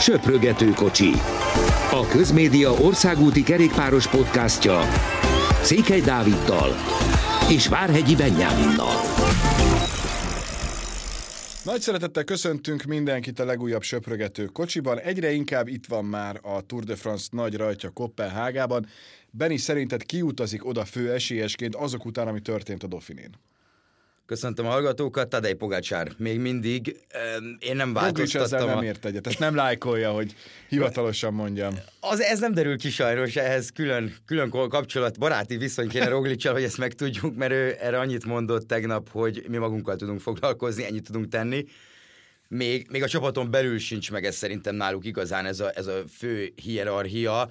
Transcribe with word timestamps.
Söprögető 0.00 0.70
kocsi. 0.70 1.10
A 1.90 2.06
Közmédia 2.10 2.70
országúti 2.72 3.42
kerékpáros 3.42 4.08
podcastja 4.08 4.80
Székely 5.62 6.00
Dáviddal 6.00 6.70
és 7.50 7.68
Várhegyi 7.68 8.16
Benyáminnal. 8.16 8.94
Nagy 11.64 11.80
szeretettel 11.80 12.24
köszöntünk 12.24 12.82
mindenkit 12.82 13.38
a 13.38 13.44
legújabb 13.44 13.82
söprögető 13.82 14.44
kocsiban. 14.44 14.98
Egyre 14.98 15.32
inkább 15.32 15.68
itt 15.68 15.86
van 15.86 16.04
már 16.04 16.38
a 16.42 16.60
Tour 16.60 16.84
de 16.84 16.96
France 16.96 17.26
nagy 17.30 17.56
rajtja 17.56 17.90
Kopenhágában. 17.90 18.86
Benni 19.30 19.56
szerinted 19.56 20.02
kiutazik 20.02 20.66
oda 20.66 20.84
fő 20.84 21.12
esélyesként 21.12 21.74
azok 21.74 22.04
után, 22.04 22.28
ami 22.28 22.40
történt 22.40 22.82
a 22.82 22.86
Dauphinén? 22.86 23.30
Köszöntöm 24.26 24.66
a 24.66 24.68
hallgatókat, 24.68 25.28
Tadej 25.28 25.52
Pogácsár. 25.52 26.12
Még 26.16 26.38
mindig 26.38 26.96
én 27.58 27.76
nem 27.76 27.92
változtattam. 27.92 28.58
Roglic 28.58 28.74
nem 28.74 28.82
ért 28.82 29.04
egyet, 29.04 29.26
ezt 29.26 29.38
nem 29.38 29.54
lájkolja, 29.54 30.10
hogy 30.10 30.34
hivatalosan 30.68 31.34
mondjam. 31.34 31.74
Az, 32.00 32.20
ez 32.20 32.38
nem 32.38 32.54
derül 32.54 32.78
ki 32.78 32.90
sajnos, 32.90 33.36
ehhez 33.36 33.70
külön, 33.70 34.14
külön 34.26 34.50
kapcsolat, 34.50 35.18
baráti 35.18 35.56
viszony 35.56 35.88
kéne 35.88 36.08
Roglicsal, 36.08 36.52
hogy 36.52 36.62
ezt 36.62 36.78
megtudjuk, 36.78 37.36
mert 37.36 37.52
ő 37.52 37.76
erre 37.80 37.98
annyit 37.98 38.24
mondott 38.24 38.66
tegnap, 38.66 39.10
hogy 39.10 39.44
mi 39.48 39.56
magunkkal 39.56 39.96
tudunk 39.96 40.20
foglalkozni, 40.20 40.84
ennyit 40.84 41.04
tudunk 41.04 41.28
tenni. 41.28 41.64
Még, 42.48 42.86
még 42.90 43.02
a 43.02 43.08
csapaton 43.08 43.50
belül 43.50 43.78
sincs 43.78 44.10
meg 44.10 44.24
ez 44.24 44.34
szerintem 44.34 44.74
náluk 44.74 45.04
igazán 45.04 45.46
ez 45.46 45.60
a, 45.60 45.70
ez 45.74 45.86
a 45.86 46.02
fő 46.18 46.52
hierarchia 46.62 47.50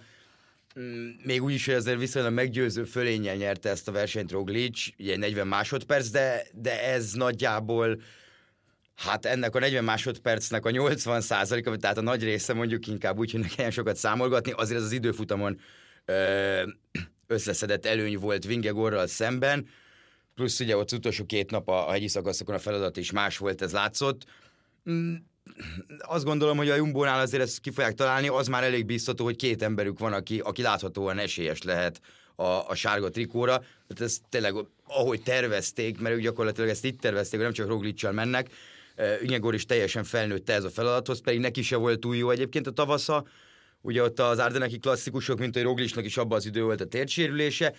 még 1.23 1.43
úgy 1.43 1.53
is, 1.53 1.65
hogy 1.65 1.73
azért 1.73 1.99
viszonylag 1.99 2.33
meggyőző 2.33 2.83
fölénnyel 2.83 3.35
nyerte 3.35 3.69
ezt 3.69 3.87
a 3.87 3.91
versenyt 3.91 4.31
Roglic, 4.31 4.87
ugye 4.99 5.17
40 5.17 5.47
másodperc, 5.47 6.09
de, 6.09 6.45
de 6.53 6.83
ez 6.83 7.11
nagyjából 7.11 8.01
Hát 8.95 9.25
ennek 9.25 9.55
a 9.55 9.59
40 9.59 9.83
másodpercnek 9.83 10.65
a 10.65 10.69
80 10.69 11.21
százaléka, 11.21 11.75
tehát 11.75 11.97
a 11.97 12.01
nagy 12.01 12.23
része 12.23 12.53
mondjuk 12.53 12.87
inkább 12.87 13.17
úgy, 13.17 13.31
hogy 13.31 13.39
ne 13.39 13.47
kelljen 13.47 13.71
sokat 13.71 13.95
számolgatni, 13.95 14.51
azért 14.51 14.79
ez 14.79 14.85
az 14.85 14.91
időfutamon 14.91 15.59
összeszedett 17.27 17.85
előny 17.85 18.17
volt 18.17 18.45
Vingegorral 18.45 19.07
szemben, 19.07 19.67
plusz 20.35 20.59
ugye 20.59 20.77
ott 20.77 20.91
az 20.91 20.97
utolsó 20.97 21.25
két 21.25 21.51
nap 21.51 21.69
a, 21.69 21.87
a 21.87 21.91
hegyi 21.91 22.07
szakaszokon 22.07 22.55
a 22.55 22.59
feladat 22.59 22.97
is 22.97 23.11
más 23.11 23.37
volt, 23.37 23.61
ez 23.61 23.71
látszott. 23.71 24.25
Azt 25.99 26.25
gondolom, 26.25 26.57
hogy 26.57 26.69
a 26.69 26.75
Jumbónál 26.75 27.19
azért 27.19 27.43
ezt 27.43 27.59
ki 27.59 27.69
fogják 27.69 27.93
találni, 27.93 28.27
az 28.27 28.47
már 28.47 28.63
elég 28.63 28.85
biztató, 28.85 29.23
hogy 29.23 29.35
két 29.35 29.61
emberük 29.61 29.99
van, 29.99 30.13
aki, 30.13 30.39
aki 30.39 30.61
láthatóan 30.61 31.17
esélyes 31.17 31.61
lehet 31.61 32.01
a, 32.35 32.43
a 32.43 32.75
sárga 32.75 33.09
trikóra. 33.09 33.57
Tehát 33.57 34.01
ez 34.03 34.17
tényleg, 34.29 34.53
ahogy 34.87 35.23
tervezték, 35.23 35.99
mert 35.99 36.15
ők 36.15 36.21
gyakorlatilag 36.21 36.69
ezt 36.69 36.85
itt 36.85 36.99
tervezték, 36.99 37.33
hogy 37.33 37.43
nem 37.43 37.53
csak 37.53 37.67
Roglicsal 37.67 38.11
mennek, 38.11 38.49
Ünyegor 39.21 39.53
is 39.53 39.65
teljesen 39.65 40.03
felnőtte 40.03 40.53
ez 40.53 40.63
a 40.63 40.69
feladathoz, 40.69 41.21
pedig 41.21 41.39
neki 41.39 41.61
se 41.61 41.75
volt 41.75 41.99
túl 41.99 42.15
jó 42.15 42.29
egyébként 42.29 42.67
a 42.67 42.71
tavasza. 42.71 43.25
Ugye 43.81 44.03
ott 44.03 44.19
az 44.19 44.39
Ardeneki 44.39 44.77
klasszikusok, 44.77 45.39
mint 45.39 45.53
hogy 45.53 45.63
Roglicsnak 45.63 46.05
is 46.05 46.17
abban 46.17 46.37
az 46.37 46.45
idő 46.45 46.63
volt 46.63 46.81
a 46.81 46.85
térdsérülése, 46.85 47.73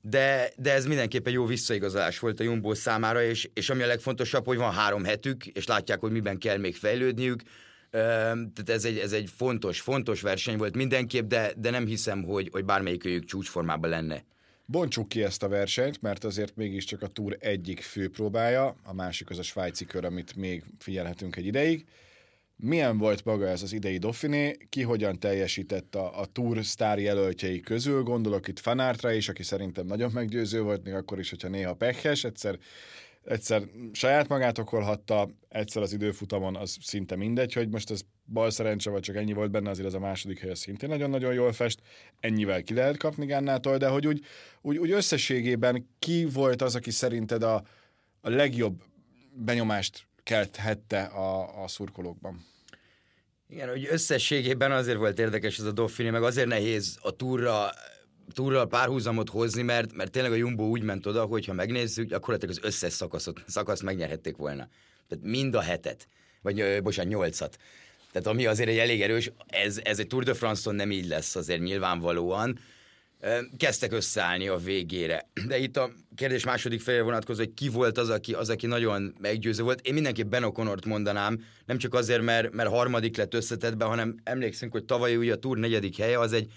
de, 0.00 0.50
de 0.56 0.72
ez 0.72 0.86
mindenképpen 0.86 1.32
jó 1.32 1.44
visszaigazolás 1.44 2.18
volt 2.18 2.40
a 2.40 2.44
Jumbo 2.44 2.74
számára, 2.74 3.22
és, 3.22 3.50
és 3.54 3.70
ami 3.70 3.82
a 3.82 3.86
legfontosabb, 3.86 4.46
hogy 4.46 4.56
van 4.56 4.72
három 4.72 5.04
hetük, 5.04 5.46
és 5.46 5.66
látják, 5.66 6.00
hogy 6.00 6.10
miben 6.10 6.38
kell 6.38 6.56
még 6.56 6.76
fejlődniük. 6.76 7.42
Tehát 7.90 8.68
ez 8.70 8.84
egy, 8.84 8.98
ez 8.98 9.12
egy 9.12 9.30
fontos, 9.36 9.80
fontos 9.80 10.20
verseny 10.20 10.56
volt 10.56 10.76
mindenképp, 10.76 11.28
de, 11.28 11.52
de 11.56 11.70
nem 11.70 11.86
hiszem, 11.86 12.22
hogy, 12.22 12.48
hogy 12.52 12.64
bármelyikőjük 12.64 13.24
csúcsformában 13.24 13.90
lenne. 13.90 14.24
Bontsuk 14.64 15.08
ki 15.08 15.22
ezt 15.22 15.42
a 15.42 15.48
versenyt, 15.48 16.02
mert 16.02 16.24
azért 16.24 16.56
mégiscsak 16.56 17.02
a 17.02 17.06
Tour 17.06 17.36
egyik 17.40 17.80
fő 17.80 18.10
próbája, 18.10 18.76
a 18.84 18.94
másik 18.94 19.30
az 19.30 19.38
a 19.38 19.42
svájci 19.42 19.84
kör, 19.84 20.04
amit 20.04 20.36
még 20.36 20.64
figyelhetünk 20.78 21.36
egy 21.36 21.46
ideig. 21.46 21.86
Milyen 22.58 22.98
volt 22.98 23.24
maga 23.24 23.46
ez 23.48 23.62
az 23.62 23.72
idei 23.72 23.98
Dauphiné, 23.98 24.56
ki 24.68 24.82
hogyan 24.82 25.18
teljesített 25.18 25.94
a, 25.94 26.20
a 26.20 26.26
Tour 26.26 26.64
sztár 26.64 26.98
jelöltjei 26.98 27.60
közül, 27.60 28.02
gondolok 28.02 28.48
itt 28.48 28.58
Fanártra 28.58 29.12
is, 29.12 29.28
aki 29.28 29.42
szerintem 29.42 29.86
nagyon 29.86 30.10
meggyőző 30.14 30.62
volt, 30.62 30.84
még 30.84 30.94
akkor 30.94 31.18
is, 31.18 31.30
hogyha 31.30 31.48
néha 31.48 31.74
pekhes, 31.74 32.24
egyszer, 32.24 32.58
egyszer 33.24 33.62
saját 33.92 34.28
magát 34.28 34.58
okolhatta, 34.58 35.28
egyszer 35.48 35.82
az 35.82 35.92
időfutamon, 35.92 36.56
az 36.56 36.76
szinte 36.80 37.16
mindegy, 37.16 37.52
hogy 37.52 37.68
most 37.68 37.90
ez 37.90 38.00
bal 38.32 38.50
szerencse, 38.50 38.90
vagy 38.90 39.02
csak 39.02 39.16
ennyi 39.16 39.32
volt 39.32 39.50
benne, 39.50 39.70
azért 39.70 39.86
az 39.86 39.94
a 39.94 39.98
második 39.98 40.40
hely 40.40 40.54
szintén 40.54 40.88
nagyon-nagyon 40.88 41.34
jól 41.34 41.52
fest, 41.52 41.80
ennyivel 42.20 42.62
ki 42.62 42.74
lehet 42.74 42.96
kapni 42.96 43.26
Gannától, 43.26 43.76
de 43.76 43.88
hogy 43.88 44.06
úgy, 44.06 44.24
úgy, 44.60 44.76
úgy 44.76 44.90
összességében 44.90 45.88
ki 45.98 46.24
volt 46.32 46.62
az, 46.62 46.74
aki 46.74 46.90
szerinted 46.90 47.42
a, 47.42 47.62
a 48.20 48.30
legjobb 48.30 48.82
benyomást 49.34 50.06
kelthette 50.26 51.02
a, 51.02 51.62
a 51.62 51.68
szurkolókban. 51.68 52.46
Igen, 53.48 53.68
hogy 53.68 53.88
összességében 53.90 54.72
azért 54.72 54.98
volt 54.98 55.18
érdekes 55.18 55.58
ez 55.58 55.64
a 55.64 55.72
Dauphine, 55.72 56.10
meg 56.10 56.22
azért 56.22 56.46
nehéz 56.48 56.98
a 57.00 57.10
túra 57.10 57.70
túrral 58.32 58.66
párhuzamot 58.66 59.28
hozni, 59.28 59.62
mert, 59.62 59.92
mert 59.92 60.10
tényleg 60.10 60.32
a 60.32 60.34
Jumbo 60.34 60.64
úgy 60.64 60.82
ment 60.82 61.06
oda, 61.06 61.24
hogy 61.24 61.46
ha 61.46 61.52
megnézzük, 61.52 62.08
gyakorlatilag 62.08 62.56
az 62.56 62.64
összes 62.64 62.92
szakaszot, 62.92 63.42
szakaszt 63.46 63.82
megnyerhették 63.82 64.36
volna. 64.36 64.68
Tehát 65.08 65.24
mind 65.24 65.54
a 65.54 65.60
hetet, 65.60 66.08
vagy 66.42 66.82
bocsánat, 66.82 67.12
nyolcat. 67.12 67.58
Tehát 68.12 68.26
ami 68.26 68.46
azért 68.46 68.68
egy 68.68 68.78
elég 68.78 69.02
erős, 69.02 69.32
ez, 69.46 69.80
ez 69.84 69.98
egy 69.98 70.06
Tour 70.06 70.24
de 70.24 70.34
France-on 70.34 70.74
nem 70.74 70.90
így 70.90 71.06
lesz 71.06 71.36
azért 71.36 71.60
nyilvánvalóan 71.60 72.58
kezdtek 73.56 73.92
összeállni 73.92 74.48
a 74.48 74.56
végére. 74.56 75.28
De 75.48 75.58
itt 75.58 75.76
a 75.76 75.90
kérdés 76.14 76.44
második 76.44 76.80
felére 76.80 77.02
vonatkozó, 77.02 77.38
hogy 77.38 77.54
ki 77.54 77.68
volt 77.68 77.98
az, 77.98 78.10
aki, 78.10 78.32
az, 78.32 78.50
aki 78.50 78.66
nagyon 78.66 79.14
meggyőző 79.20 79.62
volt. 79.62 79.86
Én 79.86 79.94
mindenképp 79.94 80.28
Ben 80.28 80.42
O'Connort 80.46 80.86
mondanám, 80.86 81.44
nem 81.66 81.78
csak 81.78 81.94
azért, 81.94 82.22
mert, 82.22 82.52
mert 82.52 82.68
harmadik 82.68 83.16
lett 83.16 83.34
összetettben, 83.34 83.88
hanem 83.88 84.14
emlékszünk, 84.22 84.72
hogy 84.72 84.84
tavaly 84.84 85.16
ugye 85.16 85.32
a 85.32 85.36
Tour 85.36 85.58
negyedik 85.58 85.96
helye, 85.96 86.18
az 86.18 86.32
egy 86.32 86.52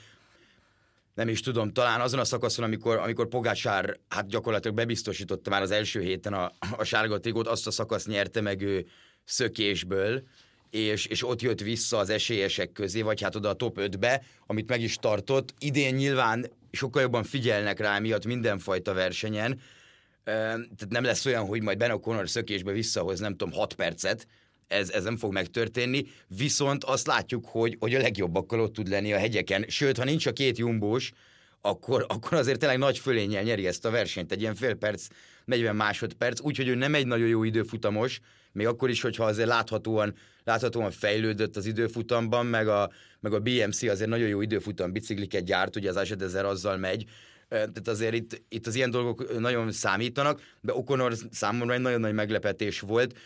nem 1.14 1.28
is 1.28 1.42
tudom, 1.42 1.72
talán 1.72 2.02
azon 2.02 2.20
a 2.20 2.24
szakaszon, 2.24 2.66
amikor, 2.66 2.98
amikor 2.98 3.28
Pogácsár 3.28 3.98
hát 4.08 4.28
gyakorlatilag 4.28 4.76
bebiztosította 4.76 5.50
már 5.50 5.62
az 5.62 5.72
első 5.72 6.02
héten 6.02 6.34
a, 6.34 6.52
a 6.78 6.84
sárga 6.84 7.20
trikót, 7.20 7.48
azt 7.48 7.68
a 7.68 7.72
szakaszt 7.72 8.08
nyerte 8.08 8.42
meg 8.42 8.62
ő 8.62 8.86
szökésből, 9.24 10.24
és, 10.70 11.06
és 11.06 11.28
ott 11.28 11.42
jött 11.42 11.62
vissza 11.62 11.98
az 11.98 12.10
esélyesek 12.10 12.72
közé, 12.72 13.02
vagy 13.02 13.22
hát 13.22 13.36
oda 13.36 13.50
a 13.50 13.54
top 13.54 13.78
5-be, 13.80 14.24
amit 14.48 14.70
meg 14.70 14.82
is 14.82 14.96
tartott. 14.96 15.54
Idén 15.60 15.96
nyilván 15.96 16.46
sokkal 16.72 17.02
jobban 17.02 17.24
figyelnek 17.24 17.80
rá 17.80 18.00
miatt 18.00 18.26
mindenfajta 18.26 18.94
versenyen, 18.94 19.60
tehát 20.24 20.88
nem 20.90 21.04
lesz 21.04 21.26
olyan, 21.26 21.46
hogy 21.46 21.62
majd 21.62 21.78
Ben 21.78 21.92
O'Connor 21.94 22.28
szökésbe 22.28 22.72
visszahoz, 22.72 23.20
nem 23.20 23.36
tudom, 23.36 23.54
6 23.54 23.74
percet, 23.74 24.28
ez, 24.68 24.90
ez 24.90 25.04
nem 25.04 25.18
fog 25.18 25.34
megtörténni, 25.34 26.06
viszont 26.28 26.84
azt 26.84 27.08
látjuk, 27.08 27.46
hogy, 27.46 27.76
hogy 27.80 27.96
a 27.96 28.00
legjobbakkal 28.00 28.60
ott 28.60 28.74
tud 28.74 28.88
lenni 28.88 29.14
a 29.14 29.18
hegyeken, 29.18 29.66
sőt, 29.68 29.98
ha 29.98 30.04
nincs 30.04 30.26
a 30.26 30.34
két 30.34 30.58
jumbós, 30.58 31.12
akkor, 31.62 32.06
akkor 32.08 32.34
azért 32.34 32.60
tényleg 32.60 32.78
nagy 32.78 32.98
fölénnyel 32.98 33.44
nyeri 33.44 33.68
ezt 33.68 33.86
a 33.86 33.90
versenyt, 33.90 34.32
egy 34.32 34.42
ilyen 34.42 34.56
fél 34.56 34.76
perc, 34.76 35.08
40 35.46 35.76
másodperc, 35.76 36.42
úgyhogy 36.42 36.68
ő 36.68 36.76
nem 36.76 36.96
egy 36.96 37.08
nagyon 37.08 37.28
jó 37.28 37.44
időfutamos, 37.44 38.20
még 38.52 38.68
akkor 38.68 38.90
is, 38.90 39.02
hogyha 39.02 39.24
azért 39.24 39.48
láthatóan, 39.48 40.16
láthatóan 40.44 40.92
fejlődött 40.92 41.56
az 41.56 41.66
időfutamban, 41.66 42.46
meg 42.46 42.68
a, 42.68 42.92
meg 43.20 43.34
a 43.34 43.40
BMC 43.40 43.84
azért 43.84 44.10
nagyon 44.10 44.28
jó 44.28 44.42
időfutam 44.42 44.92
bicikliket 44.92 45.44
gyárt, 45.44 45.76
ugye 45.76 45.90
az 45.90 45.96
Ashed 45.96 46.22
ezer 46.22 46.46
azzal 46.46 46.78
megy, 46.78 47.06
tehát 47.50 47.88
azért 47.88 48.14
itt, 48.14 48.42
itt 48.50 48.68
az 48.68 48.76
ilyen 48.76 48.92
dolgok 48.92 49.40
nagyon 49.40 49.72
számítanak, 49.72 50.42
de 50.62 50.74
Okonor 50.74 51.14
számomra 51.32 51.74
egy 51.74 51.82
nagyon 51.82 52.00
nagy 52.00 52.14
meglepetés 52.14 52.80
volt, 52.80 53.18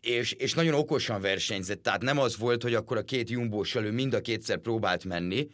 és, 0.00 0.32
és 0.32 0.54
nagyon 0.54 0.74
okosan 0.74 1.20
versenyzett, 1.20 1.82
tehát 1.82 2.02
nem 2.02 2.18
az 2.18 2.36
volt, 2.36 2.62
hogy 2.62 2.74
akkor 2.74 2.96
a 2.96 3.02
két 3.02 3.30
jumbós 3.30 3.74
elő 3.74 3.90
mind 3.90 4.14
a 4.14 4.20
kétszer 4.20 4.58
próbált 4.58 5.04
menni, 5.04 5.48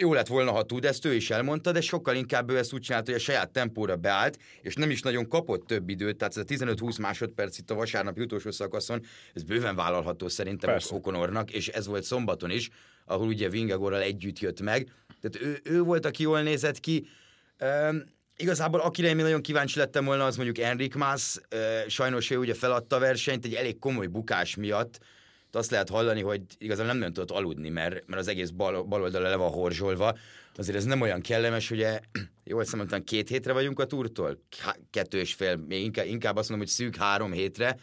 jó 0.00 0.12
lett 0.12 0.26
volna, 0.26 0.52
ha 0.52 0.62
tud, 0.62 0.84
ezt 0.84 1.04
ő 1.04 1.14
is 1.14 1.30
elmondta, 1.30 1.72
de 1.72 1.80
sokkal 1.80 2.14
inkább 2.14 2.50
ő 2.50 2.58
ezt 2.58 2.72
úgy 2.72 2.80
csinált, 2.80 3.06
hogy 3.06 3.14
a 3.14 3.18
saját 3.18 3.50
tempóra 3.50 3.96
beállt, 3.96 4.38
és 4.62 4.74
nem 4.74 4.90
is 4.90 5.02
nagyon 5.02 5.28
kapott 5.28 5.66
több 5.66 5.88
időt, 5.88 6.16
tehát 6.16 6.36
ez 6.36 6.42
a 6.60 6.64
15-20 6.64 7.00
másodperc 7.00 7.58
itt 7.58 7.70
a 7.70 7.74
vasárnapi 7.74 8.20
utolsó 8.20 8.50
szakaszon, 8.50 9.04
ez 9.34 9.42
bőven 9.42 9.76
vállalható 9.76 10.28
szerintem. 10.28 10.76
Okonornak, 10.90 11.50
és 11.50 11.68
ez 11.68 11.86
volt 11.86 12.04
szombaton 12.04 12.50
is, 12.50 12.68
ahol 13.04 13.26
ugye 13.26 13.48
Vingagorral 13.48 14.00
együtt 14.00 14.38
jött 14.38 14.60
meg. 14.60 14.88
Tehát 15.20 15.46
ő, 15.46 15.60
ő 15.72 15.80
volt, 15.82 16.06
aki 16.06 16.22
jól 16.22 16.42
nézett 16.42 16.80
ki. 16.80 17.06
Üm, 17.88 18.04
igazából 18.36 18.80
akire 18.80 19.08
én 19.08 19.16
nagyon 19.16 19.42
kíváncsi 19.42 19.78
lettem 19.78 20.04
volna, 20.04 20.24
az 20.24 20.36
mondjuk 20.36 20.58
Enrik 20.58 20.94
Mász, 20.94 21.40
sajnos 21.88 22.30
ő 22.30 22.36
ugye 22.36 22.54
feladta 22.54 22.96
a 22.96 22.98
versenyt 22.98 23.44
egy 23.44 23.54
elég 23.54 23.78
komoly 23.78 24.06
bukás 24.06 24.56
miatt, 24.56 24.98
azt 25.56 25.70
lehet 25.70 25.88
hallani, 25.88 26.22
hogy 26.22 26.42
igazából 26.58 26.92
nem, 26.92 27.00
nem 27.00 27.12
tudott 27.12 27.30
aludni, 27.30 27.68
mert, 27.68 28.06
mert 28.06 28.20
az 28.20 28.28
egész 28.28 28.50
bal, 28.50 28.82
bal 28.82 29.02
oldala 29.02 29.28
le 29.28 29.36
van 29.36 29.50
horzsolva. 29.50 30.16
Azért 30.56 30.76
ez 30.76 30.84
nem 30.84 31.00
olyan 31.00 31.20
kellemes, 31.20 31.70
ugye, 31.70 32.00
jól 32.44 32.64
mondtam, 32.76 33.04
két 33.04 33.28
hétre 33.28 33.52
vagyunk 33.52 33.78
a 33.78 33.84
túrtól, 33.84 34.42
kettő 34.90 35.18
és 35.18 35.34
fél, 35.34 35.56
még 35.56 35.82
inkább, 35.82 36.06
inkább 36.06 36.36
azt 36.36 36.48
mondom, 36.48 36.66
hogy 36.66 36.76
szűk 36.76 36.96
három 36.96 37.32
hétre, 37.32 37.76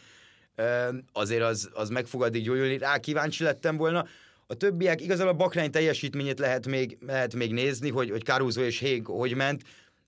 azért 1.12 1.42
az, 1.42 1.70
az 1.72 1.88
meg 1.88 2.06
fog 2.06 2.22
addig 2.22 2.44
gyógyulni, 2.44 2.78
rá 2.78 2.98
kíváncsi 2.98 3.44
lettem 3.44 3.76
volna. 3.76 4.06
A 4.46 4.54
többiek, 4.54 5.00
igazából 5.00 5.32
a 5.32 5.36
Bakrány 5.36 5.70
teljesítményét 5.70 6.38
lehet 6.38 6.66
még, 6.66 6.98
lehet 7.06 7.34
még 7.34 7.52
nézni, 7.52 7.90
hogy, 7.90 8.10
hogy 8.10 8.22
Caruso 8.22 8.62
és 8.62 8.78
Hég 8.78 9.06
hogy 9.06 9.34
ment, 9.34 9.62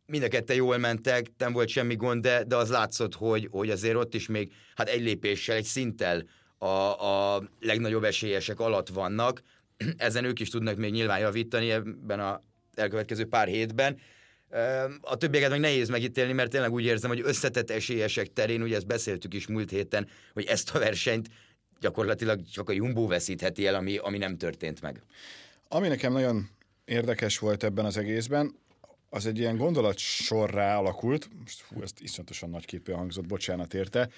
mind 0.07 0.23
a 0.23 0.29
ketten 0.29 0.57
jól 0.57 0.79
mentek, 0.79 1.27
nem 1.39 1.53
volt 1.53 1.69
semmi 1.69 1.97
gond, 1.97 2.23
de, 2.23 2.45
de 2.45 2.57
az 2.57 2.71
látszott, 2.71 3.15
hogy, 3.15 3.49
hogy 3.51 3.71
azért 3.71 3.95
ott 3.95 4.15
is 4.15 4.27
még 4.27 4.53
hát 4.75 4.89
egy 4.89 5.03
lépéssel, 5.03 5.57
egy 5.57 5.65
szinttel 5.65 6.25
a, 6.63 7.35
a 7.35 7.43
legnagyobb 7.61 8.05
esélyesek 8.05 8.61
alatt 8.61 8.89
vannak. 8.89 9.43
Ezen 9.97 10.25
ők 10.25 10.41
is 10.41 10.49
tudnak 10.49 10.77
még 10.77 10.93
nyilván 10.93 11.19
javítani 11.19 11.71
ebben 11.71 12.21
a 12.21 12.43
elkövetkező 12.75 13.25
pár 13.25 13.49
hétben. 13.49 13.99
A 15.01 15.17
többieket 15.17 15.51
meg 15.51 15.61
nehéz 15.61 15.89
megítélni, 15.89 16.33
mert 16.33 16.51
tényleg 16.51 16.73
úgy 16.73 16.85
érzem, 16.85 17.11
hogy 17.11 17.23
összetett 17.25 17.71
esélyesek 17.71 18.33
terén, 18.33 18.63
ugye 18.63 18.77
ezt 18.77 18.87
beszéltük 18.87 19.35
is 19.35 19.47
múlt 19.47 19.71
héten, 19.71 20.09
hogy 20.33 20.45
ezt 20.45 20.71
a 20.75 20.79
versenyt 20.79 21.29
gyakorlatilag 21.81 22.41
csak 22.53 22.69
a 22.69 22.73
Jumbo 22.73 23.07
veszítheti 23.07 23.67
el, 23.67 23.75
ami, 23.75 23.97
ami 23.97 24.19
nem 24.19 24.37
történt 24.37 24.81
meg. 24.81 25.03
Ami 25.69 25.89
nekem 25.89 26.13
nagyon 26.13 26.49
érdekes 26.85 27.39
volt 27.39 27.65
ebben 27.65 27.85
az 27.85 27.97
egészben, 27.97 28.55
az 29.09 29.27
egy 29.27 29.39
ilyen 29.39 29.57
gondolat 29.57 29.99
sorrá 29.99 30.79
alakult, 30.79 31.29
most 31.41 31.61
hú, 31.61 31.83
ezt 31.83 32.01
iszonyatosan 32.01 32.51
nagy 32.51 32.65
képű 32.65 32.93
hangzott, 32.93 33.27
bocsánat 33.27 33.75
érte, 33.75 34.09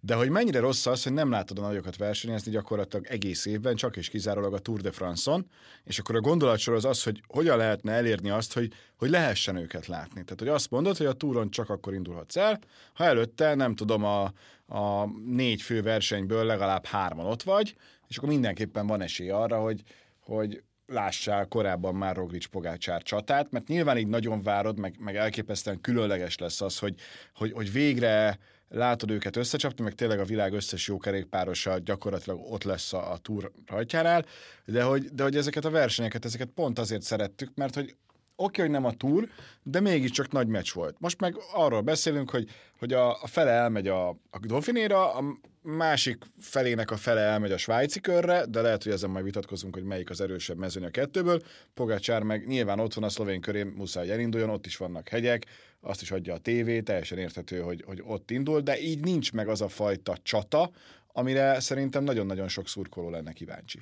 de 0.00 0.14
hogy 0.14 0.28
mennyire 0.28 0.60
rossz 0.60 0.86
az, 0.86 1.02
hogy 1.02 1.12
nem 1.12 1.30
látod 1.30 1.58
a 1.58 1.62
nagyokat 1.62 1.96
versenyezni 1.96 2.52
gyakorlatilag 2.52 3.06
egész 3.06 3.46
évben, 3.46 3.76
csak 3.76 3.96
és 3.96 4.08
kizárólag 4.08 4.54
a 4.54 4.58
Tour 4.58 4.80
de 4.80 4.92
France-on, 4.92 5.46
és 5.84 5.98
akkor 5.98 6.16
a 6.16 6.20
gondolatsor 6.20 6.74
az 6.74 6.84
az, 6.84 7.02
hogy 7.02 7.22
hogyan 7.26 7.56
lehetne 7.56 7.92
elérni 7.92 8.30
azt, 8.30 8.52
hogy, 8.52 8.72
hogy 8.96 9.10
lehessen 9.10 9.56
őket 9.56 9.86
látni. 9.86 10.22
Tehát, 10.24 10.38
hogy 10.38 10.48
azt 10.48 10.70
mondod, 10.70 10.96
hogy 10.96 11.06
a 11.06 11.12
túron 11.12 11.50
csak 11.50 11.70
akkor 11.70 11.94
indulhatsz 11.94 12.36
el, 12.36 12.58
ha 12.94 13.04
előtte, 13.04 13.54
nem 13.54 13.74
tudom, 13.74 14.04
a, 14.04 14.32
a 14.66 15.06
négy 15.26 15.62
fő 15.62 15.82
versenyből 15.82 16.44
legalább 16.44 16.84
hárman 16.84 17.26
ott 17.26 17.42
vagy, 17.42 17.74
és 18.08 18.16
akkor 18.16 18.28
mindenképpen 18.28 18.86
van 18.86 19.00
esély 19.00 19.30
arra, 19.30 19.60
hogy, 19.60 19.82
hogy 20.20 20.62
lássál 20.86 21.46
korábban 21.46 21.94
már 21.94 22.16
Roglic 22.16 22.46
Pogácsár 22.46 23.02
csatát, 23.02 23.50
mert 23.50 23.68
nyilván 23.68 23.98
így 23.98 24.06
nagyon 24.06 24.42
várod, 24.42 24.78
meg, 24.78 24.94
meg 24.98 25.16
elképesztően 25.16 25.80
különleges 25.80 26.38
lesz 26.38 26.60
az, 26.60 26.78
hogy, 26.78 26.94
hogy, 27.34 27.52
hogy 27.52 27.72
végre 27.72 28.38
látod 28.72 29.10
őket 29.10 29.36
összecsapni, 29.36 29.84
meg 29.84 29.94
tényleg 29.94 30.18
a 30.18 30.24
világ 30.24 30.52
összes 30.52 30.86
jó 30.86 30.98
kerékpárosa 30.98 31.78
gyakorlatilag 31.78 32.40
ott 32.50 32.62
lesz 32.62 32.92
a, 32.92 33.12
a 33.12 33.18
túr 33.18 33.52
rajtjánál, 33.66 34.24
de 34.64 34.82
hogy, 34.82 35.04
de 35.04 35.22
hogy 35.22 35.36
ezeket 35.36 35.64
a 35.64 35.70
versenyeket, 35.70 36.24
ezeket 36.24 36.48
pont 36.54 36.78
azért 36.78 37.02
szerettük, 37.02 37.50
mert 37.54 37.74
hogy 37.74 37.96
oké, 38.36 38.60
hogy 38.60 38.70
nem 38.70 38.84
a 38.84 38.92
túr, 38.92 39.28
de 39.62 39.80
mégiscsak 39.80 40.32
nagy 40.32 40.46
meccs 40.46 40.72
volt. 40.72 40.96
Most 40.98 41.20
meg 41.20 41.36
arról 41.52 41.80
beszélünk, 41.80 42.30
hogy, 42.30 42.48
hogy 42.78 42.92
a, 42.92 43.22
a 43.22 43.26
fele 43.26 43.50
elmegy 43.50 43.88
a, 43.88 44.08
a 44.08 44.38
Dauphinéra, 44.46 45.14
a 45.14 45.24
másik 45.62 46.24
felének 46.38 46.90
a 46.90 46.96
fele 46.96 47.20
elmegy 47.20 47.52
a 47.52 47.56
svájci 47.56 48.00
körre, 48.00 48.44
de 48.46 48.60
lehet, 48.60 48.82
hogy 48.82 48.92
ezen 48.92 49.10
majd 49.10 49.24
vitatkozunk, 49.24 49.74
hogy 49.74 49.84
melyik 49.84 50.10
az 50.10 50.20
erősebb 50.20 50.56
mezőny 50.56 50.84
a 50.84 50.90
kettőből. 50.90 51.40
Pogácsár 51.74 52.22
meg 52.22 52.46
nyilván 52.46 52.80
ott 52.80 52.94
van 52.94 53.04
a 53.04 53.08
szlovén 53.08 53.40
körén, 53.40 53.66
muszáj 53.66 54.10
elinduljon, 54.10 54.50
ott 54.50 54.66
is 54.66 54.76
vannak 54.76 55.08
hegyek, 55.08 55.46
azt 55.80 56.02
is 56.02 56.10
adja 56.10 56.34
a 56.34 56.38
tévé, 56.38 56.80
teljesen 56.80 57.18
érthető, 57.18 57.60
hogy, 57.60 57.82
hogy 57.86 58.02
ott 58.04 58.30
indul, 58.30 58.60
de 58.60 58.80
így 58.80 59.00
nincs 59.00 59.32
meg 59.32 59.48
az 59.48 59.60
a 59.60 59.68
fajta 59.68 60.16
csata, 60.22 60.70
amire 61.06 61.60
szerintem 61.60 62.04
nagyon-nagyon 62.04 62.48
sok 62.48 62.68
szurkoló 62.68 63.10
lenne 63.10 63.32
kíváncsi. 63.32 63.78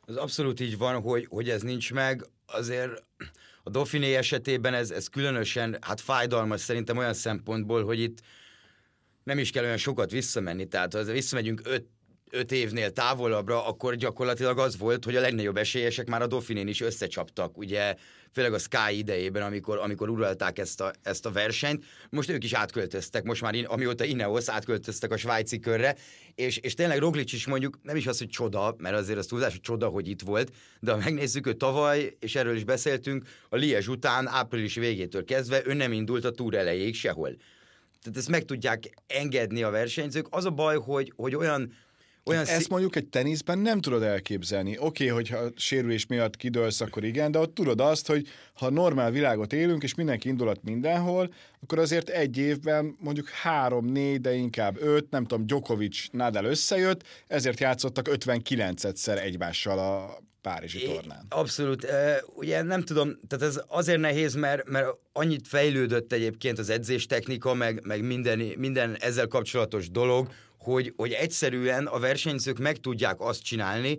Az 0.00 0.16
abszolút 0.16 0.60
így 0.60 0.78
van, 0.78 1.00
hogy, 1.00 1.26
hogy 1.30 1.50
ez 1.50 1.62
nincs 1.62 1.92
meg, 1.92 2.24
azért 2.46 3.04
a 3.62 3.70
Dauphiné 3.70 4.14
esetében 4.14 4.74
ez, 4.74 4.90
ez 4.90 5.08
különösen 5.08 5.76
hát 5.80 6.00
fájdalmas 6.00 6.60
szerintem 6.60 6.96
olyan 6.96 7.14
szempontból, 7.14 7.84
hogy 7.84 8.00
itt 8.00 8.20
nem 9.24 9.38
is 9.38 9.50
kell 9.50 9.64
olyan 9.64 9.76
sokat 9.76 10.10
visszamenni, 10.10 10.66
tehát 10.66 10.92
ha 10.92 11.02
visszamegyünk 11.02 11.60
öt, 11.64 11.86
öt 12.30 12.52
évnél 12.52 12.92
távolabbra, 12.92 13.66
akkor 13.66 13.94
gyakorlatilag 13.94 14.58
az 14.58 14.78
volt, 14.78 15.04
hogy 15.04 15.16
a 15.16 15.20
legnagyobb 15.20 15.56
esélyesek 15.56 16.08
már 16.08 16.22
a 16.22 16.26
Dauphinén 16.26 16.68
is 16.68 16.80
összecsaptak, 16.80 17.58
ugye 17.58 17.94
főleg 18.32 18.52
a 18.52 18.58
Sky 18.58 18.98
idejében, 18.98 19.42
amikor, 19.42 19.78
amikor 19.78 20.08
uralták 20.08 20.58
ezt 20.58 20.80
a, 20.80 20.92
ezt 21.02 21.26
a 21.26 21.30
versenyt. 21.30 21.84
Most 22.10 22.30
ők 22.30 22.44
is 22.44 22.52
átköltöztek, 22.52 23.22
most 23.22 23.42
már 23.42 23.54
in, 23.54 23.64
amióta 23.64 24.04
Ineos 24.04 24.48
átköltöztek 24.48 25.10
a 25.10 25.16
svájci 25.16 25.58
körre, 25.58 25.96
és, 26.34 26.56
és 26.56 26.74
tényleg 26.74 26.98
Roglic 26.98 27.32
is 27.32 27.46
mondjuk, 27.46 27.78
nem 27.82 27.96
is 27.96 28.06
az, 28.06 28.18
hogy 28.18 28.28
csoda, 28.28 28.74
mert 28.78 28.96
azért 28.96 29.18
az 29.18 29.26
túlzás, 29.26 29.52
hogy 29.52 29.60
csoda, 29.60 29.88
hogy 29.88 30.08
itt 30.08 30.20
volt, 30.20 30.52
de 30.80 30.92
ha 30.92 30.98
megnézzük, 30.98 31.44
hogy 31.44 31.56
tavaly, 31.56 32.16
és 32.20 32.34
erről 32.34 32.56
is 32.56 32.64
beszéltünk, 32.64 33.24
a 33.48 33.56
Liège 33.56 33.90
után 33.90 34.28
április 34.28 34.74
végétől 34.74 35.24
kezdve 35.24 35.62
ő 35.64 35.72
nem 35.72 35.92
indult 35.92 36.24
a 36.24 36.30
túr 36.30 36.54
elejéig 36.54 36.94
sehol. 36.94 37.36
Tehát 38.02 38.18
ezt 38.18 38.28
meg 38.28 38.44
tudják 38.44 38.90
engedni 39.06 39.62
a 39.62 39.70
versenyzők. 39.70 40.26
Az 40.30 40.44
a 40.44 40.50
baj, 40.50 40.76
hogy, 40.78 41.12
hogy 41.16 41.34
olyan 41.34 41.72
olyan 42.24 42.46
Ezt 42.46 42.68
mondjuk 42.68 42.96
egy 42.96 43.08
teniszben 43.08 43.58
nem 43.58 43.80
tudod 43.80 44.02
elképzelni. 44.02 44.70
Oké, 44.78 44.84
okay, 44.84 45.06
hogyha 45.06 45.50
sérülés 45.56 46.06
miatt 46.06 46.36
kidőlsz, 46.36 46.80
akkor 46.80 47.04
igen, 47.04 47.30
de 47.30 47.38
ott 47.38 47.54
tudod 47.54 47.80
azt, 47.80 48.06
hogy 48.06 48.26
ha 48.54 48.70
normál 48.70 49.10
világot 49.10 49.52
élünk, 49.52 49.82
és 49.82 49.94
mindenki 49.94 50.28
indulat 50.28 50.62
mindenhol, 50.62 51.34
akkor 51.60 51.78
azért 51.78 52.08
egy 52.08 52.38
évben 52.38 52.96
mondjuk 53.00 53.28
három, 53.28 53.86
négy, 53.86 54.20
de 54.20 54.34
inkább 54.34 54.76
öt, 54.80 55.10
nem 55.10 55.24
tudom, 55.26 55.46
Djokovic, 55.46 56.06
Nadal 56.10 56.44
összejött, 56.44 57.02
ezért 57.26 57.60
játszottak 57.60 58.08
59-szer 58.10 59.22
egymással 59.22 59.78
a 59.78 60.22
Párizsi 60.42 60.84
tornán. 60.84 61.26
Abszolút. 61.28 61.86
Ugye 62.34 62.62
nem 62.62 62.82
tudom, 62.82 63.18
tehát 63.28 63.44
ez 63.44 63.60
azért 63.68 64.00
nehéz, 64.00 64.34
mert, 64.34 64.68
mert 64.68 64.86
annyit 65.12 65.48
fejlődött 65.48 66.12
egyébként 66.12 66.58
az 66.58 66.70
edzéstechnika, 66.70 67.54
meg, 67.54 67.80
meg 67.86 68.02
minden, 68.02 68.38
minden 68.56 68.96
ezzel 69.00 69.26
kapcsolatos 69.26 69.90
dolog, 69.90 70.28
hogy, 70.62 70.92
hogy 70.96 71.12
egyszerűen 71.12 71.86
a 71.86 71.98
versenyzők 71.98 72.58
meg 72.58 72.76
tudják 72.76 73.20
azt 73.20 73.42
csinálni, 73.42 73.98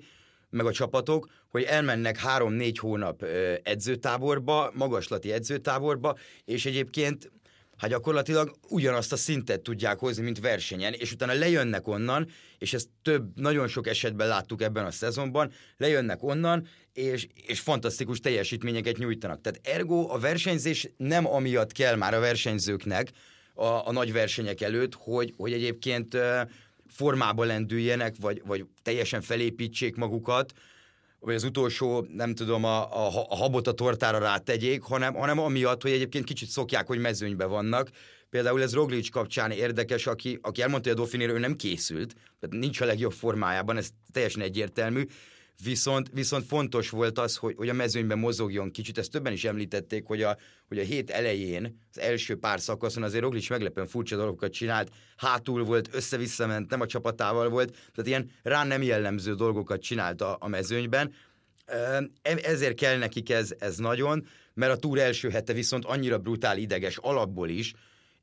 meg 0.50 0.66
a 0.66 0.72
csapatok, 0.72 1.28
hogy 1.50 1.64
elmennek 1.64 2.18
három-négy 2.18 2.78
hónap 2.78 3.24
edzőtáborba, 3.64 4.72
magaslati 4.74 5.32
edzőtáborba, 5.32 6.18
és 6.46 6.66
egyébként 6.66 7.32
hát 7.78 7.90
gyakorlatilag 7.90 8.56
ugyanazt 8.68 9.12
a 9.12 9.16
szintet 9.16 9.62
tudják 9.62 10.00
hozni, 10.00 10.24
mint 10.24 10.40
versenyen, 10.40 10.94
és 10.94 11.12
utána 11.12 11.34
lejönnek 11.34 11.88
onnan, 11.88 12.30
és 12.58 12.74
ezt 12.74 12.88
több, 13.02 13.40
nagyon 13.40 13.68
sok 13.68 13.88
esetben 13.88 14.28
láttuk 14.28 14.62
ebben 14.62 14.86
a 14.86 14.92
szezonban, 14.92 15.52
lejönnek 15.78 16.24
onnan, 16.24 16.68
és, 16.94 17.28
és 17.46 17.60
fantasztikus 17.60 18.20
teljesítményeket 18.20 18.98
nyújtanak. 18.98 19.42
Tehát 19.42 19.60
ergo 19.64 20.08
a 20.10 20.20
versenyzés 20.20 20.90
nem 20.98 21.28
amiatt 21.28 21.72
kell 21.72 21.96
már 21.96 22.14
a 22.14 22.20
versenyzőknek, 22.20 23.12
a, 23.54 23.66
a 23.66 23.92
nagy 23.92 24.14
versenyek 24.14 24.62
előtt, 24.62 24.94
hogy, 24.94 25.34
hogy 25.38 25.54
egyébként 25.54 26.18
formába 26.88 27.44
lendüljenek, 27.44 28.16
vagy, 28.20 28.42
vagy 28.46 28.66
teljesen 28.82 29.22
felépítsék 29.22 29.96
magukat, 29.96 30.54
vagy 31.20 31.36
az 31.36 31.44
utolsó, 31.44 32.06
nem 32.16 32.36
tudom, 32.36 32.64
a, 32.64 33.06
a, 33.06 33.26
a 33.30 33.36
habot 33.36 33.68
a 33.68 33.72
tortára 33.72 34.18
rátegyék, 34.18 34.82
hanem, 34.82 35.14
hanem 35.14 35.40
amiatt, 35.40 35.82
hogy 35.82 35.92
egyébként 35.92 36.26
kicsit 36.26 36.50
szokják, 36.50 36.88
hogy 36.88 37.00
mezőnybe 37.00 37.46
vannak. 37.46 37.90
Például 38.30 38.62
ez 38.62 38.74
Roglic 38.74 39.10
kapcsán 39.10 39.52
érdekes, 39.52 40.08
aki, 40.08 40.40
aki 40.42 40.62
elmondta, 40.62 40.90
hogy 40.90 40.98
a 40.98 41.02
Dauphinéről 41.02 41.36
ő 41.36 41.40
nem 41.40 41.56
készült, 41.56 42.14
tehát 42.40 42.56
nincs 42.60 42.82
a 42.82 42.86
legjobb 42.86 43.12
formájában, 43.12 43.78
ez 43.78 43.90
teljesen 44.12 44.42
egyértelmű, 44.42 45.06
Viszont, 45.64 46.10
viszont 46.14 46.46
fontos 46.46 46.90
volt 46.90 47.20
az, 47.20 47.36
hogy, 47.36 47.54
hogy 47.58 47.70
a 47.70 47.74
mezőnyben 47.74 48.20
mozogjon 48.20 48.72
kicsit, 48.72 48.98
ezt 48.98 49.12
többen 49.12 49.34
is 49.34 49.44
említették, 49.44 50.06
hogy 50.06 50.22
a, 50.22 50.38
hogy 50.68 50.80
a 50.80 50.84
hét 50.84 51.10
elején, 51.10 51.80
az 51.92 52.00
első 52.00 52.36
pár 52.36 52.60
szakaszon 52.60 53.04
azért 53.04 53.24
Roglic 53.24 53.50
meglepően 53.50 53.88
furcsa 53.88 54.16
dolgokat 54.16 54.52
csinált, 54.52 54.92
hátul 55.18 55.64
volt, 55.64 55.90
össze-vissza 55.92 56.48
ment, 56.48 56.70
nem 56.70 56.82
a 56.82 56.86
csapatával 56.86 57.50
volt, 57.50 57.72
tehát 57.72 58.08
ilyen 58.08 58.32
rá 58.44 58.64
nem 58.64 58.82
jellemző 58.82 59.36
dolgokat 59.36 59.82
csinált 59.82 60.22
a, 60.22 60.38
a 60.40 60.48
mezőnyben. 60.48 61.14
Ezért 62.22 62.76
kell 62.76 62.98
nekik 62.98 63.30
ez, 63.30 63.54
ez 63.60 63.78
nagyon, 63.78 64.28
mert 64.54 64.72
a 64.72 64.78
túr 64.78 65.00
első 65.00 65.30
hete 65.30 65.54
viszont 65.54 65.86
annyira 65.86 66.18
brutál 66.18 66.58
ideges 66.58 66.98
alapból 66.98 67.50
is, 67.50 67.74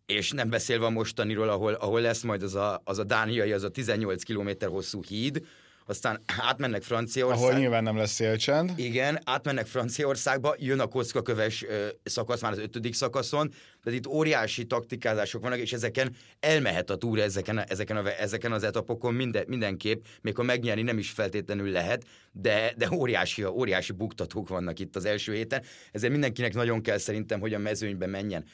és 0.06 0.30
nem 0.30 0.50
beszélve 0.50 0.87
a 0.87 0.90
mostaniról, 0.90 1.49
ahol, 1.49 1.72
ahol 1.72 2.00
lesz 2.00 2.22
majd 2.22 2.42
az 2.42 2.54
a, 2.54 2.80
az 2.84 2.99
a 2.99 3.04
dániai, 3.04 3.52
az 3.52 3.62
a 3.62 3.68
18 3.68 4.22
km 4.22 4.50
hosszú 4.66 5.02
híd, 5.02 5.46
aztán 5.87 6.22
átmennek 6.38 6.82
Franciaországba. 6.82 7.46
Ahol 7.46 7.58
nyilván 7.58 7.82
nem 7.82 7.96
lesz 7.96 8.10
szélcsend. 8.10 8.72
Igen, 8.76 9.20
átmennek 9.25 9.66
Franciaországba, 9.66 10.54
jön 10.58 10.80
a 10.80 10.87
kockaköves 10.87 11.64
szakasz 12.02 12.40
már 12.42 12.52
az 12.52 12.58
ötödik 12.58 12.94
szakaszon, 12.94 13.52
de 13.84 13.92
itt 13.92 14.06
óriási 14.06 14.64
taktikázások 14.64 15.42
vannak, 15.42 15.58
és 15.58 15.72
ezeken 15.72 16.16
elmehet 16.40 16.90
a 16.90 16.96
túr 16.96 17.18
ezeken, 17.18 17.58
ezeken, 17.68 17.96
a, 17.96 18.20
ezeken 18.20 18.52
az 18.52 18.62
etapokon 18.62 19.14
minden, 19.14 19.44
mindenképp, 19.46 20.04
még 20.20 20.37
ha 20.37 20.42
megnyerni 20.42 20.82
nem 20.82 20.99
is 20.99 21.10
feltétlenül 21.10 21.70
lehet, 21.70 22.04
de, 22.32 22.72
de 22.76 22.88
óriási, 22.92 23.44
óriási 23.44 23.92
buktatók 23.92 24.49
vannak 24.49 24.78
itt 24.78 24.96
az 24.96 25.04
első 25.04 25.34
héten, 25.34 25.62
ezért 25.92 26.12
mindenkinek 26.12 26.54
nagyon 26.54 26.82
kell 26.82 26.99
szerintem, 26.99 27.40
hogy 27.40 27.54
a 27.54 27.58
mezőnybe 27.58 28.06
menjen. 28.06 28.44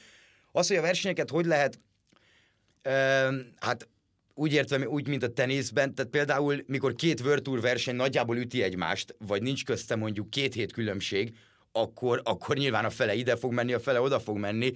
Az, 0.52 0.68
hogy 0.68 0.76
a 0.76 0.80
versenyeket 0.82 1.30
hogy 1.30 1.46
lehet, 1.46 1.80
ö, 2.82 2.90
hát 3.60 3.88
úgy 4.38 4.52
értem, 4.52 4.82
úgy, 4.86 5.08
mint 5.08 5.22
a 5.22 5.32
teniszben, 5.32 5.94
tehát 5.94 6.10
például, 6.10 6.62
mikor 6.66 6.94
két 6.94 7.20
World 7.20 7.42
Tour 7.42 7.60
verseny 7.60 7.94
nagyjából 7.94 8.36
üti 8.36 8.62
egymást, 8.62 9.14
vagy 9.26 9.42
nincs 9.42 9.64
közte 9.64 9.96
mondjuk 9.96 10.30
két 10.30 10.54
hét 10.54 10.72
különbség, 10.72 11.32
akkor, 11.72 12.20
akkor 12.24 12.56
nyilván 12.56 12.84
a 12.84 12.90
fele 12.90 13.14
ide 13.14 13.36
fog 13.36 13.52
menni, 13.52 13.72
a 13.72 13.80
fele 13.80 14.00
oda 14.00 14.20
fog 14.20 14.38
menni. 14.38 14.72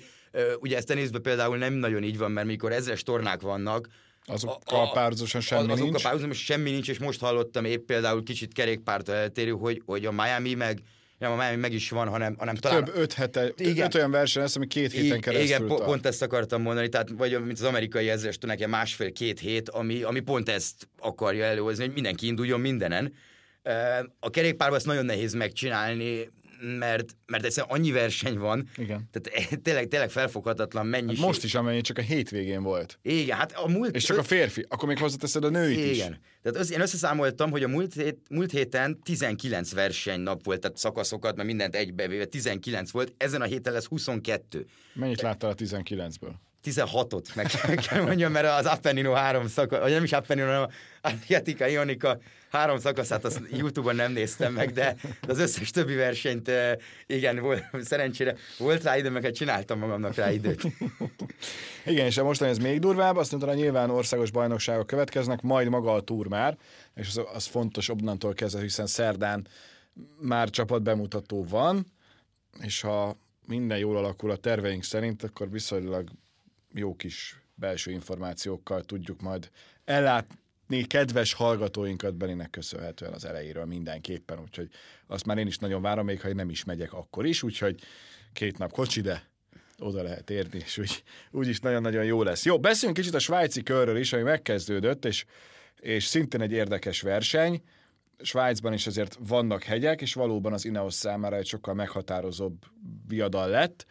Ugye 0.61 0.77
ez 0.77 0.85
teniszben 0.85 1.23
például 1.23 1.57
nem 1.57 1.73
nagyon 1.73 2.03
így 2.03 2.19
van, 2.19 2.31
mert 2.31 2.47
mikor 2.47 2.73
ezres 2.73 3.03
tornák 3.03 3.41
vannak, 3.41 3.89
Azokkal 4.27 4.91
párhuzamosan 4.93 5.41
semmi 5.41 5.61
azokkal 5.61 5.77
nincs? 5.77 5.89
Azokkal 5.89 6.11
párhuzamosan 6.11 6.45
semmi 6.45 6.71
nincs, 6.71 6.89
és 6.89 6.99
most 6.99 7.21
hallottam 7.21 7.65
épp 7.65 7.87
például 7.87 8.23
kicsit 8.23 8.53
kerékpárt 8.53 9.09
eltérő, 9.09 9.51
hogy, 9.51 9.83
hogy 9.87 10.07
a 10.07 10.13
Miami 10.13 10.55
meg 10.55 10.83
nem, 11.21 11.33
már 11.33 11.57
meg 11.57 11.73
is 11.73 11.91
van, 11.91 12.09
hanem, 12.09 12.35
hanem 12.39 12.55
talán... 12.55 12.85
Több 12.85 12.97
öt, 12.97 13.13
hete, 13.13 13.53
igen. 13.57 13.87
öt 13.87 13.95
olyan 13.95 14.11
verseny 14.11 14.43
lesz, 14.43 14.57
ami 14.57 14.67
két 14.67 14.93
héten 14.93 15.17
I- 15.17 15.21
keresztül 15.21 15.47
Igen, 15.47 15.67
tart. 15.67 15.85
pont 15.85 16.07
ezt 16.07 16.23
akartam 16.23 16.63
mondani, 16.63 16.89
tehát 16.89 17.09
vagy 17.17 17.45
mint 17.45 17.59
az 17.59 17.63
amerikai 17.63 18.09
ezres 18.09 18.39
neki 18.39 18.67
másfél-két 18.67 19.41
hét, 19.41 19.69
ami, 19.69 20.03
ami 20.03 20.21
pont 20.21 20.49
ezt 20.49 20.89
akarja 20.99 21.45
előhozni, 21.45 21.85
hogy 21.85 21.95
mindenki 21.95 22.27
induljon 22.27 22.61
mindenen. 22.61 23.13
A 24.21 24.31
kerékpárban 24.31 24.77
ezt 24.79 24.87
nagyon 24.87 25.05
nehéz 25.05 25.33
megcsinálni, 25.33 26.31
mert, 26.61 27.17
mert 27.27 27.45
egyszerűen 27.45 27.77
annyi 27.77 27.91
verseny 27.91 28.39
van, 28.39 28.69
Igen. 28.77 29.09
tehát 29.11 29.63
tényleg, 29.63 29.89
tényleg 29.89 30.11
felfoghatatlan 30.11 30.87
mennyiség. 30.87 31.19
Hát 31.19 31.27
most 31.27 31.45
is, 31.45 31.55
amennyi 31.55 31.81
csak 31.81 31.99
a 31.99 32.01
hétvégén 32.01 32.63
volt. 32.63 32.99
Igen, 33.03 33.37
hát 33.37 33.53
a 33.53 33.69
múlt... 33.69 33.95
És 33.95 34.05
csak 34.05 34.19
a 34.19 34.23
férfi. 34.23 34.67
Akkor 34.69 34.89
még 34.89 34.99
hozzáteszed 34.99 35.45
a 35.45 35.49
nőit 35.49 35.91
is. 35.91 35.97
Igen. 35.97 36.21
Tehát 36.43 36.59
össz, 36.59 36.71
én 36.71 36.81
összeszámoltam, 36.81 37.51
hogy 37.51 37.63
a 37.63 37.69
múlt, 37.69 37.95
hét, 37.95 38.19
múlt 38.31 38.51
héten 38.51 39.01
19 39.03 39.73
versenynap 39.73 40.45
volt, 40.45 40.61
tehát 40.61 40.77
szakaszokat, 40.77 41.37
mert 41.37 41.49
mindent 41.49 41.75
egybevéve 41.77 42.25
19 42.25 42.91
volt, 42.91 43.15
ezen 43.17 43.41
a 43.41 43.45
héten 43.45 43.73
lesz 43.73 43.87
22. 43.87 44.67
Mennyit 44.95 45.21
láttál 45.21 45.51
a 45.51 45.55
19-ből? 45.55 46.33
16-ot 46.65 47.35
meg 47.35 47.77
kell, 47.89 48.03
mondjam, 48.03 48.33
mert 48.33 48.47
az 48.47 48.67
Appennino 48.67 49.13
három 49.13 49.49
szakasz, 49.49 49.81
vagy 49.81 49.93
nem 49.93 50.05
is 50.05 50.13
Appennino, 50.13 50.47
hanem 50.47 50.69
Adriatica 51.01 51.67
Ionica 51.67 52.19
három 52.51 52.79
szakaszát 52.79 53.25
azt 53.25 53.41
Youtube-on 53.51 53.97
nem 53.97 54.13
néztem 54.13 54.53
meg, 54.53 54.73
de 54.73 54.97
az 55.29 55.39
összes 55.39 55.71
többi 55.71 55.95
versenyt, 55.95 56.51
igen, 57.07 57.39
volt, 57.39 57.65
szerencsére 57.81 58.37
volt 58.59 58.83
rá 58.83 58.97
idő, 58.97 59.11
meg 59.11 59.23
hát 59.23 59.35
csináltam 59.35 59.79
magamnak 59.79 60.15
rá 60.15 60.31
időt. 60.31 60.63
Igen, 61.87 62.07
és 62.07 62.17
a 62.17 62.45
ez 62.45 62.59
még 62.59 62.79
durvább, 62.79 63.17
azt 63.17 63.31
mondta, 63.31 63.55
nyilván 63.55 63.91
országos 63.91 64.31
bajnokságok 64.31 64.87
következnek, 64.87 65.41
majd 65.43 65.69
maga 65.69 65.95
a 65.95 66.01
túr 66.01 66.27
már, 66.27 66.57
és 66.95 67.09
az, 67.09 67.21
az 67.35 67.47
fontos 67.47 67.89
onnantól 67.89 68.35
kezdve, 68.35 68.61
hiszen 68.61 68.87
szerdán 68.87 69.47
már 70.21 70.51
csapat 70.51 70.83
bemutató 70.83 71.45
van, 71.49 71.87
és 72.61 72.81
ha 72.81 73.17
minden 73.47 73.79
jól 73.79 73.97
alakul 73.97 74.31
a 74.31 74.37
terveink 74.37 74.85
szerint, 74.85 75.23
akkor 75.23 75.51
viszonylag 75.51 76.09
jó 76.75 76.97
kis 76.97 77.43
belső 77.55 77.91
információkkal 77.91 78.83
tudjuk 78.83 79.21
majd 79.21 79.51
ellátni 79.85 80.85
kedves 80.87 81.33
hallgatóinkat 81.33 82.15
Beninek 82.15 82.51
köszönhetően 82.51 83.13
az 83.13 83.25
elejéről 83.25 83.65
mindenképpen, 83.65 84.41
úgyhogy 84.41 84.69
azt 85.07 85.27
már 85.27 85.39
én 85.39 85.47
is 85.47 85.59
nagyon 85.59 85.83
várom, 85.83 86.05
még 86.05 86.21
ha 86.21 86.29
én 86.29 86.35
nem 86.35 86.51
is 86.51 86.65
megyek 86.65 86.93
akkor 86.93 87.27
is, 87.27 87.43
úgyhogy 87.43 87.81
két 88.33 88.59
nap 88.59 88.73
kocsi, 88.73 89.01
de 89.01 89.29
oda 89.79 90.03
lehet 90.03 90.31
érni, 90.31 90.59
és 90.65 90.79
úgy, 90.79 91.03
úgyis 91.31 91.61
nagyon-nagyon 91.61 92.05
jó 92.05 92.23
lesz. 92.23 92.45
Jó, 92.45 92.59
beszéljünk 92.61 93.01
kicsit 93.01 93.15
a 93.15 93.19
svájci 93.19 93.63
körről 93.63 93.97
is, 93.97 94.13
ami 94.13 94.23
megkezdődött, 94.23 95.05
és, 95.05 95.25
és 95.81 96.05
szintén 96.05 96.41
egy 96.41 96.53
érdekes 96.53 97.01
verseny. 97.01 97.63
Svájcban 98.23 98.73
is 98.73 98.87
azért 98.87 99.19
vannak 99.29 99.63
hegyek, 99.63 100.01
és 100.01 100.15
valóban 100.15 100.53
az 100.53 100.65
Ineos 100.65 100.95
számára 100.95 101.37
egy 101.37 101.47
sokkal 101.47 101.75
meghatározóbb 101.75 102.65
viadal 103.07 103.49
lett. 103.49 103.87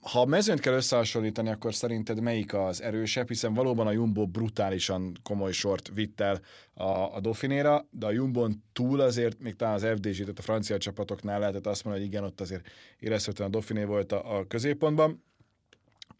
Ha 0.00 0.20
a 0.20 0.24
mezőnyt 0.24 0.60
kell 0.60 0.74
összehasonlítani, 0.74 1.48
akkor 1.48 1.74
szerinted 1.74 2.20
melyik 2.20 2.54
az 2.54 2.82
erősebb, 2.82 3.28
hiszen 3.28 3.54
valóban 3.54 3.86
a 3.86 3.92
Jumbo 3.92 4.26
brutálisan 4.26 5.16
komoly 5.22 5.52
sort 5.52 5.90
vitt 5.94 6.20
el 6.20 6.40
a, 6.74 6.84
a 7.14 7.20
Dauphinéra, 7.20 7.86
de 7.90 8.06
a 8.06 8.10
Jumbon 8.10 8.64
túl 8.72 9.00
azért, 9.00 9.38
még 9.38 9.56
talán 9.56 9.74
az 9.74 9.82
FDG, 9.82 10.18
tehát 10.18 10.38
a 10.38 10.42
francia 10.42 10.78
csapatoknál 10.78 11.38
lehetett 11.38 11.66
azt 11.66 11.84
mondani, 11.84 12.04
hogy 12.04 12.14
igen, 12.14 12.26
ott 12.26 12.40
azért 12.40 12.68
érezhetően 12.98 13.48
a 13.48 13.52
Dauphiné 13.52 13.84
volt 13.84 14.12
a, 14.12 14.38
a 14.38 14.46
középpontban. 14.46 15.24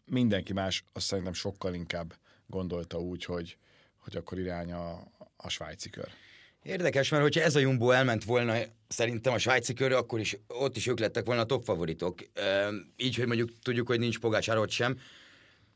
Mindenki 0.05 0.53
más 0.53 0.83
azt 0.93 1.05
szerintem 1.05 1.33
sokkal 1.33 1.73
inkább 1.73 2.13
gondolta 2.47 2.99
úgy, 2.99 3.25
hogy, 3.25 3.57
hogy 3.97 4.15
akkor 4.15 4.39
irány 4.39 4.71
a, 4.71 4.91
a 5.37 5.49
svájci 5.49 5.89
kör. 5.89 6.09
Érdekes, 6.63 7.09
mert 7.09 7.23
hogyha 7.23 7.41
ez 7.41 7.55
a 7.55 7.59
Jumbo 7.59 7.91
elment 7.91 8.23
volna 8.23 8.57
szerintem 8.87 9.33
a 9.33 9.37
svájci 9.37 9.73
körre, 9.73 9.97
akkor 9.97 10.19
is 10.19 10.37
ott 10.47 10.75
is 10.75 10.87
ők 10.87 10.99
lettek 10.99 11.25
volna 11.25 11.41
a 11.41 11.45
top 11.45 11.63
favoritok. 11.63 12.19
Így, 12.97 13.15
hogy 13.15 13.27
mondjuk 13.27 13.49
tudjuk, 13.61 13.87
hogy 13.87 13.99
nincs 13.99 14.19
Pogácsár 14.19 14.57
ott 14.57 14.69
sem. 14.69 14.99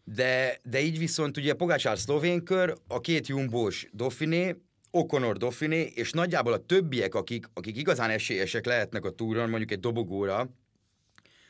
De, 0.04 0.60
de 0.64 0.82
így 0.82 0.98
viszont 0.98 1.38
ugye 1.38 1.54
Pogácsár 1.54 1.98
szlovén 1.98 2.44
kör, 2.44 2.78
a 2.88 3.00
két 3.00 3.28
Jumbós 3.28 3.88
Dauphiné, 3.94 4.56
Okonor 4.92 5.38
Dauphiné, 5.38 5.92
és 5.96 6.12
nagyjából 6.12 6.54
a 6.54 6.66
többiek, 6.66 7.16
akik, 7.16 7.46
akik 7.54 7.78
igazán 7.78 8.10
esélyesek 8.10 8.66
lehetnek 8.66 9.06
a 9.06 9.12
túron, 9.12 9.50
mondjuk 9.50 9.72
egy 9.72 9.80
dobogóra, 9.80 10.50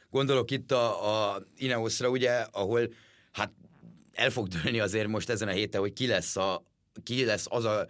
gondolok 0.10 0.52
itt 0.52 0.72
a, 0.72 1.32
a 1.34 1.44
Ineosra, 1.58 2.10
ugye, 2.10 2.32
ahol 2.32 2.94
hát 3.32 3.52
el 4.14 4.30
fog 4.30 4.48
dőlni 4.48 4.80
azért 4.80 5.08
most 5.08 5.30
ezen 5.30 5.48
a 5.48 5.52
héten, 5.52 5.82
hogy 5.82 5.94
ki 5.94 6.08
lesz, 6.08 6.36
a, 6.36 6.66
ki 7.04 7.26
lesz 7.26 7.46
az 7.50 7.66
a 7.66 7.88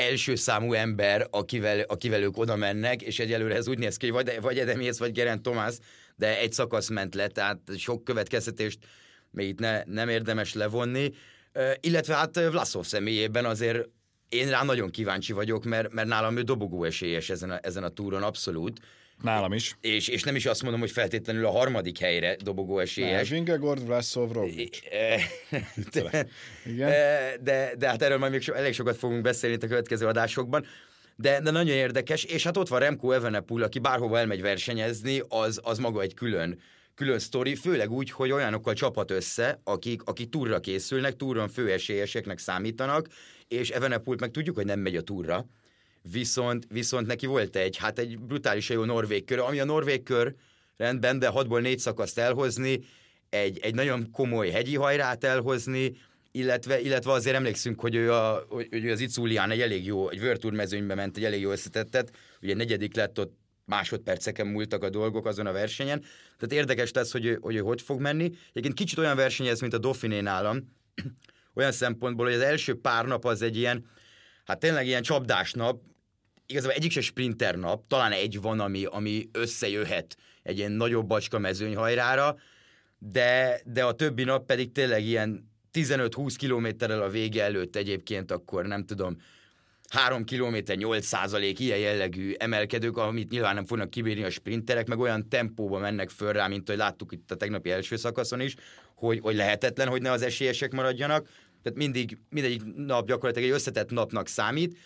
első 0.00 0.34
számú 0.34 0.72
ember, 0.72 1.26
akivel, 1.30 1.80
akivel 1.80 2.22
ők 2.22 2.38
oda 2.38 2.56
mennek, 2.56 3.02
és 3.02 3.18
egyelőre 3.18 3.54
ez 3.54 3.68
úgy 3.68 3.78
néz 3.78 3.96
ki, 3.96 4.10
vagy, 4.10 4.38
vagy 4.40 4.58
Edemész, 4.58 4.98
vagy 4.98 5.12
Gerent 5.12 5.42
Tomás, 5.42 5.74
de 6.16 6.38
egy 6.38 6.52
szakasz 6.52 6.88
ment 6.88 7.14
le, 7.14 7.26
tehát 7.26 7.58
sok 7.76 8.04
következtetést 8.04 8.78
még 9.30 9.48
itt 9.48 9.58
ne, 9.58 9.82
nem 9.84 10.08
érdemes 10.08 10.54
levonni. 10.54 11.12
Illetve 11.80 12.14
hát 12.14 12.50
Vlaszov 12.50 12.84
személyében 12.84 13.44
azért 13.44 13.88
én 14.28 14.48
rá 14.48 14.62
nagyon 14.62 14.90
kíváncsi 14.90 15.32
vagyok, 15.32 15.64
mert, 15.64 15.92
mert 15.92 16.08
nálam 16.08 16.36
ő 16.36 16.42
dobogó 16.42 16.84
esélyes 16.84 17.30
ezen 17.30 17.50
a, 17.50 17.58
ezen 17.62 17.82
a 17.84 17.88
túron 17.88 18.22
abszolút. 18.22 18.80
Nálam 19.22 19.52
is. 19.52 19.76
És, 19.80 20.08
és 20.08 20.22
nem 20.22 20.34
is 20.34 20.46
azt 20.46 20.62
mondom, 20.62 20.80
hogy 20.80 20.90
feltétlenül 20.90 21.46
a 21.46 21.50
harmadik 21.50 21.98
helyre 21.98 22.36
dobogó 22.44 22.78
esélyes. 22.78 23.28
Vingegord, 23.28 23.86
Vlasov, 23.86 24.32
Roglic. 24.32 24.78
de, 25.92 27.36
de, 27.40 27.74
de 27.78 27.88
hát 27.88 28.02
erről 28.02 28.18
majd 28.18 28.32
még 28.32 28.40
so, 28.40 28.52
elég 28.52 28.72
sokat 28.72 28.96
fogunk 28.96 29.22
beszélni 29.22 29.56
itt 29.56 29.62
a 29.62 29.66
következő 29.66 30.06
adásokban. 30.06 30.66
De, 31.16 31.40
de 31.40 31.50
nagyon 31.50 31.74
érdekes, 31.76 32.24
és 32.24 32.44
hát 32.44 32.56
ott 32.56 32.68
van 32.68 32.80
Remco 32.80 33.10
Evenepoel, 33.10 33.62
aki 33.62 33.78
bárhova 33.78 34.18
elmegy 34.18 34.40
versenyezni, 34.40 35.22
az, 35.28 35.60
az 35.62 35.78
maga 35.78 36.00
egy 36.00 36.14
külön, 36.14 36.60
külön 36.94 37.18
sztori, 37.18 37.54
főleg 37.54 37.90
úgy, 37.90 38.10
hogy 38.10 38.32
olyanokkal 38.32 38.74
csapat 38.74 39.10
össze, 39.10 39.60
akik, 39.64 40.02
akik 40.02 40.28
túrra 40.28 40.60
készülnek, 40.60 41.16
túron 41.16 41.48
főesélyeseknek 41.48 42.38
számítanak, 42.38 43.06
és 43.48 43.70
Evenepult 43.70 44.20
meg 44.20 44.30
tudjuk, 44.30 44.56
hogy 44.56 44.66
nem 44.66 44.80
megy 44.80 44.96
a 44.96 45.02
túrra, 45.02 45.46
viszont, 46.02 46.66
viszont 46.68 47.06
neki 47.06 47.26
volt 47.26 47.56
egy, 47.56 47.76
hát 47.76 47.98
egy 47.98 48.18
brutálisan 48.18 48.76
jó 48.76 48.84
norvég 48.84 49.24
kör, 49.24 49.38
ami 49.38 49.60
a 49.60 49.64
norvég 49.64 50.02
kör 50.02 50.34
rendben, 50.76 51.18
de 51.18 51.28
hatból 51.28 51.60
négy 51.60 51.78
szakaszt 51.78 52.18
elhozni, 52.18 52.80
egy, 53.28 53.58
egy 53.58 53.74
nagyon 53.74 54.10
komoly 54.10 54.50
hegyi 54.50 54.76
hajrát 54.76 55.24
elhozni, 55.24 55.92
illetve, 56.32 56.80
illetve 56.80 57.12
azért 57.12 57.36
emlékszünk, 57.36 57.80
hogy 57.80 57.94
ő, 57.94 58.12
a, 58.12 58.46
hogy 58.48 58.84
ő 58.84 58.90
az 58.90 59.00
Iculián 59.00 59.50
egy 59.50 59.60
elég 59.60 59.84
jó, 59.84 60.08
egy 60.08 60.38
Tour 60.38 60.52
mezőnybe 60.52 60.94
ment, 60.94 61.16
egy 61.16 61.24
elég 61.24 61.40
jó 61.40 61.50
összetettet, 61.50 62.12
ugye 62.42 62.54
negyedik 62.54 62.94
lett 62.96 63.18
ott 63.18 63.38
másodperceken 63.64 64.46
múltak 64.46 64.82
a 64.82 64.90
dolgok 64.90 65.26
azon 65.26 65.46
a 65.46 65.52
versenyen. 65.52 66.00
Tehát 66.38 66.52
érdekes 66.52 66.92
lesz, 66.92 67.12
hogy 67.12 67.24
ő, 67.24 67.38
hogy, 67.40 67.54
ő 67.54 67.58
hogy 67.58 67.82
fog 67.82 68.00
menni. 68.00 68.32
Egyébként 68.48 68.74
kicsit 68.74 68.98
olyan 68.98 69.16
versenyez, 69.16 69.60
mint 69.60 69.74
a 69.74 69.78
Dauphiné 69.78 70.20
nálam, 70.20 70.76
olyan 71.54 71.72
szempontból, 71.72 72.26
hogy 72.26 72.34
az 72.34 72.40
első 72.40 72.80
pár 72.80 73.06
nap 73.06 73.24
az 73.24 73.42
egy 73.42 73.56
ilyen, 73.56 73.86
hát 74.44 74.58
tényleg 74.58 74.86
ilyen 74.86 75.02
csapdás 75.02 75.52
nap, 75.52 75.82
igazából 76.50 76.76
egyik 76.76 76.90
se 76.90 77.00
sprinter 77.00 77.56
nap, 77.56 77.86
talán 77.86 78.12
egy 78.12 78.40
van, 78.40 78.60
ami, 78.60 78.84
ami 78.84 79.28
összejöhet 79.32 80.16
egy 80.42 80.58
ilyen 80.58 80.72
nagyobb 80.72 81.06
bacska 81.06 81.38
mezőnyhajrára, 81.38 82.36
de, 82.98 83.60
de 83.64 83.84
a 83.84 83.92
többi 83.92 84.24
nap 84.24 84.46
pedig 84.46 84.72
tényleg 84.72 85.04
ilyen 85.04 85.50
15-20 85.72 86.34
kilométerrel 86.36 87.02
a 87.02 87.08
vége 87.08 87.42
előtt 87.42 87.76
egyébként 87.76 88.30
akkor 88.30 88.66
nem 88.66 88.84
tudom, 88.84 89.16
3 89.88 90.24
km 90.24 90.56
8 90.74 91.06
százalék 91.06 91.58
ilyen 91.58 91.78
jellegű 91.78 92.32
emelkedők, 92.38 92.96
amit 92.96 93.30
nyilván 93.30 93.54
nem 93.54 93.64
fognak 93.64 93.90
kibírni 93.90 94.22
a 94.22 94.30
sprinterek, 94.30 94.86
meg 94.88 94.98
olyan 94.98 95.28
tempóba 95.28 95.78
mennek 95.78 96.10
föl 96.10 96.32
rá, 96.32 96.46
mint 96.46 96.68
hogy 96.68 96.76
láttuk 96.76 97.12
itt 97.12 97.30
a 97.30 97.36
tegnapi 97.36 97.70
első 97.70 97.96
szakaszon 97.96 98.40
is, 98.40 98.54
hogy, 98.94 99.18
hogy 99.20 99.34
lehetetlen, 99.34 99.88
hogy 99.88 100.02
ne 100.02 100.10
az 100.10 100.22
esélyesek 100.22 100.72
maradjanak. 100.72 101.28
Tehát 101.62 101.78
mindig, 101.78 102.18
mindegyik 102.30 102.62
nap 102.76 103.06
gyakorlatilag 103.06 103.48
egy 103.48 103.54
összetett 103.54 103.90
napnak 103.90 104.28
számít, 104.28 104.78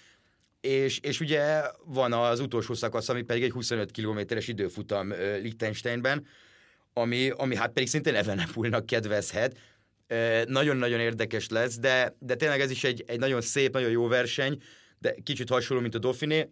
és, 0.65 0.99
és 0.99 1.21
ugye 1.21 1.63
van 1.85 2.13
az 2.13 2.41
utolsó 2.41 2.75
szakasz, 2.75 3.09
ami 3.09 3.23
pedig 3.23 3.43
egy 3.43 3.51
25 3.51 3.91
kilométeres 3.91 4.49
időfutam 4.49 5.09
Liechtensteinben, 5.13 6.27
ami, 6.93 7.31
ami 7.31 7.57
hát 7.57 7.73
pedig 7.73 7.89
szintén 7.89 8.15
Evenepulnak 8.15 8.87
kedvezhet. 8.87 9.59
Nagyon-nagyon 10.47 11.01
érdekes 11.01 11.49
lesz, 11.49 11.79
de, 11.79 12.17
de 12.19 12.35
tényleg 12.35 12.61
ez 12.61 12.71
is 12.71 12.85
egy, 12.85 13.05
egy 13.07 13.19
nagyon 13.19 13.41
szép, 13.41 13.73
nagyon 13.73 13.91
jó 13.91 14.07
verseny, 14.07 14.63
de 14.99 15.15
kicsit 15.23 15.49
hasonló, 15.49 15.83
mint 15.83 15.95
a 15.95 15.99
Dauphiné. 15.99 16.49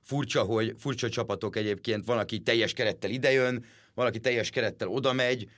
Furcsa, 0.00 0.42
hogy 0.42 0.74
furcsa 0.78 1.08
csapatok 1.08 1.56
egyébként, 1.56 2.04
van, 2.04 2.18
aki 2.18 2.38
teljes 2.38 2.72
kerettel 2.72 3.10
idejön, 3.10 3.64
valaki 3.94 4.20
teljes 4.20 4.50
kerettel 4.50 4.88
oda 4.88 5.12
megy, 5.12 5.48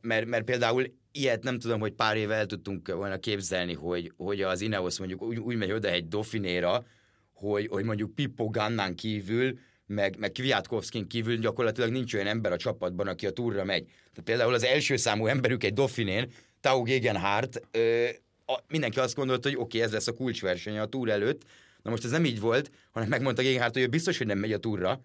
mert, 0.00 0.26
mert 0.26 0.44
például 0.44 0.94
ilyet 1.14 1.42
nem 1.42 1.58
tudom, 1.58 1.80
hogy 1.80 1.92
pár 1.92 2.16
éve 2.16 2.34
el 2.34 2.46
tudtunk 2.46 2.88
volna 2.88 3.18
képzelni, 3.18 3.74
hogy, 3.74 4.12
hogy 4.16 4.42
az 4.42 4.60
Ineos 4.60 4.98
mondjuk 4.98 5.22
úgy, 5.22 5.38
úgy 5.38 5.56
megy 5.56 5.72
oda 5.72 5.88
egy 5.88 6.08
Dauphinéra, 6.08 6.84
hogy, 7.32 7.66
hogy 7.66 7.84
mondjuk 7.84 8.14
Pippo 8.14 8.50
Gannán 8.50 8.94
kívül, 8.94 9.58
meg, 9.86 10.18
meg 10.18 10.32
Kwiatkowskin 10.32 11.08
kívül 11.08 11.36
gyakorlatilag 11.36 11.90
nincs 11.90 12.14
olyan 12.14 12.26
ember 12.26 12.52
a 12.52 12.56
csapatban, 12.56 13.06
aki 13.06 13.26
a 13.26 13.30
túra 13.30 13.64
megy. 13.64 13.84
Tehát 13.84 14.24
például 14.24 14.54
az 14.54 14.64
első 14.64 14.96
számú 14.96 15.26
emberük 15.26 15.64
egy 15.64 15.72
Dauphinén, 15.72 16.32
Tau 16.60 16.82
Gegenhardt, 16.82 17.60
ö, 17.70 18.08
a, 18.46 18.58
mindenki 18.68 18.98
azt 18.98 19.14
gondolta, 19.14 19.48
hogy 19.48 19.58
oké, 19.58 19.64
okay, 19.64 19.80
ez 19.80 19.92
lesz 19.92 20.06
a 20.06 20.14
kulcsversenye 20.14 20.80
a 20.80 20.86
túr 20.86 21.08
előtt, 21.10 21.42
Na 21.84 21.90
most 21.90 22.04
ez 22.04 22.10
nem 22.10 22.24
így 22.24 22.40
volt, 22.40 22.70
hanem 22.90 23.08
megmondta 23.08 23.42
Gegenhardt, 23.42 23.74
hogy 23.74 23.82
ő 23.82 23.86
biztos, 23.88 24.18
hogy 24.18 24.26
nem 24.26 24.38
megy 24.38 24.52
a 24.52 24.58
túra, 24.58 25.00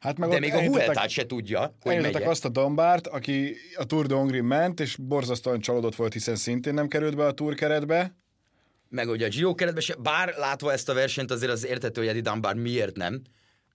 Hát 0.00 0.18
meg 0.18 0.28
de 0.28 0.38
még 0.38 0.54
a 0.54 0.62
Vueltát 0.62 1.08
se 1.08 1.26
tudja, 1.26 1.60
hogy 1.60 1.70
Elindították 1.92 2.22
megy 2.22 2.30
azt 2.30 2.44
a 2.44 2.48
Dombárt, 2.48 3.06
aki 3.06 3.56
a 3.76 3.84
Tour 3.84 4.06
de 4.06 4.14
Hongrie 4.14 4.42
ment, 4.42 4.80
és 4.80 4.96
borzasztóan 4.96 5.60
csalódott 5.60 5.94
volt, 5.94 6.12
hiszen 6.12 6.36
szintén 6.36 6.74
nem 6.74 6.88
került 6.88 7.16
be 7.16 7.26
a 7.26 7.32
Tour 7.32 7.54
keretbe. 7.54 8.16
meg 8.88 9.08
ugye 9.08 9.26
a 9.26 9.28
Giro 9.28 9.54
keretben 9.54 9.82
se, 9.82 9.94
bár 9.94 10.34
látva 10.36 10.72
ezt 10.72 10.88
a 10.88 10.94
versenyt 10.94 11.30
azért 11.30 11.52
az 11.52 11.66
értető, 11.66 12.00
hogy 12.00 12.10
Eddie 12.10 12.20
Dunbar 12.32 12.54
miért 12.54 12.96
nem 12.96 13.22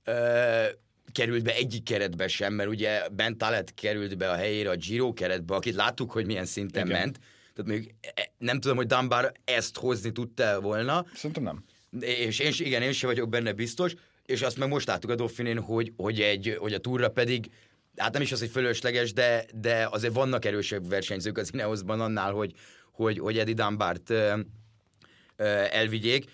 ö, 0.03 0.63
került 1.11 1.43
be 1.43 1.53
egyik 1.55 1.83
keretbe 1.83 2.27
sem, 2.27 2.53
mert 2.53 2.69
ugye 2.69 3.09
Ben 3.09 3.37
Talet 3.37 3.73
került 3.73 4.17
be 4.17 4.29
a 4.31 4.35
helyére 4.35 4.69
a 4.69 4.75
Giro 4.75 5.13
keretbe, 5.13 5.55
akit 5.55 5.75
láttuk, 5.75 6.11
hogy 6.11 6.25
milyen 6.25 6.45
szinten 6.45 6.85
Igen. 6.85 6.99
ment. 6.99 7.19
Tehát 7.55 7.71
még 7.71 7.95
e- 8.15 8.31
nem 8.37 8.59
tudom, 8.59 8.77
hogy 8.77 8.87
Dunbar 8.87 9.31
ezt 9.45 9.77
hozni 9.77 10.11
tudta 10.11 10.61
volna, 10.61 11.05
Szerintem 11.13 11.43
nem. 11.43 11.63
És 11.99 12.39
én, 12.39 12.51
igen, 12.57 12.81
én 12.81 12.91
sem 12.91 13.09
vagyok 13.09 13.29
benne 13.29 13.51
biztos, 13.51 13.93
és 14.25 14.41
azt 14.41 14.57
meg 14.57 14.69
most 14.69 14.87
láttuk 14.87 15.09
a 15.09 15.15
Dauphinén, 15.15 15.59
hogy, 15.59 15.93
hogy, 15.95 16.21
egy, 16.21 16.55
hogy 16.59 16.73
a 16.73 16.79
túra 16.79 17.09
pedig, 17.09 17.49
hát 17.95 18.13
nem 18.13 18.21
is 18.21 18.31
az, 18.31 18.39
hogy 18.39 18.49
fölösleges, 18.49 19.13
de, 19.13 19.45
de 19.53 19.87
azért 19.91 20.13
vannak 20.13 20.45
erősebb 20.45 20.89
versenyzők 20.89 21.37
az 21.37 21.49
Ineosban 21.53 22.01
annál, 22.01 22.31
hogy, 22.31 22.53
hogy, 22.91 23.19
hogy 23.19 23.37
Eddie 23.37 23.53
Dunbart 23.53 24.13
elvigyék. 25.71 26.31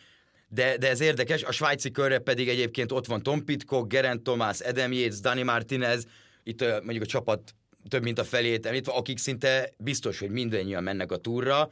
De, 0.47 0.77
de 0.77 0.89
ez 0.89 0.99
érdekes, 0.99 1.43
a 1.43 1.51
svájci 1.51 1.91
körre 1.91 2.19
pedig 2.19 2.49
egyébként 2.49 2.91
ott 2.91 3.05
van 3.05 3.23
Tom 3.23 3.45
Pitcock, 3.45 3.87
Geraint 3.87 4.21
Thomas, 4.21 4.61
Adam 4.61 4.91
Yates, 4.91 5.19
Dani 5.19 5.43
Martinez, 5.43 6.05
itt 6.43 6.61
mondjuk 6.61 7.03
a 7.03 7.05
csapat 7.05 7.55
több 7.89 8.03
mint 8.03 8.19
a 8.19 8.23
felét 8.23 8.65
említve, 8.65 8.91
akik 8.91 9.17
szinte 9.17 9.69
biztos, 9.77 10.19
hogy 10.19 10.29
mindannyian 10.29 10.83
mennek 10.83 11.11
a 11.11 11.17
túra, 11.17 11.71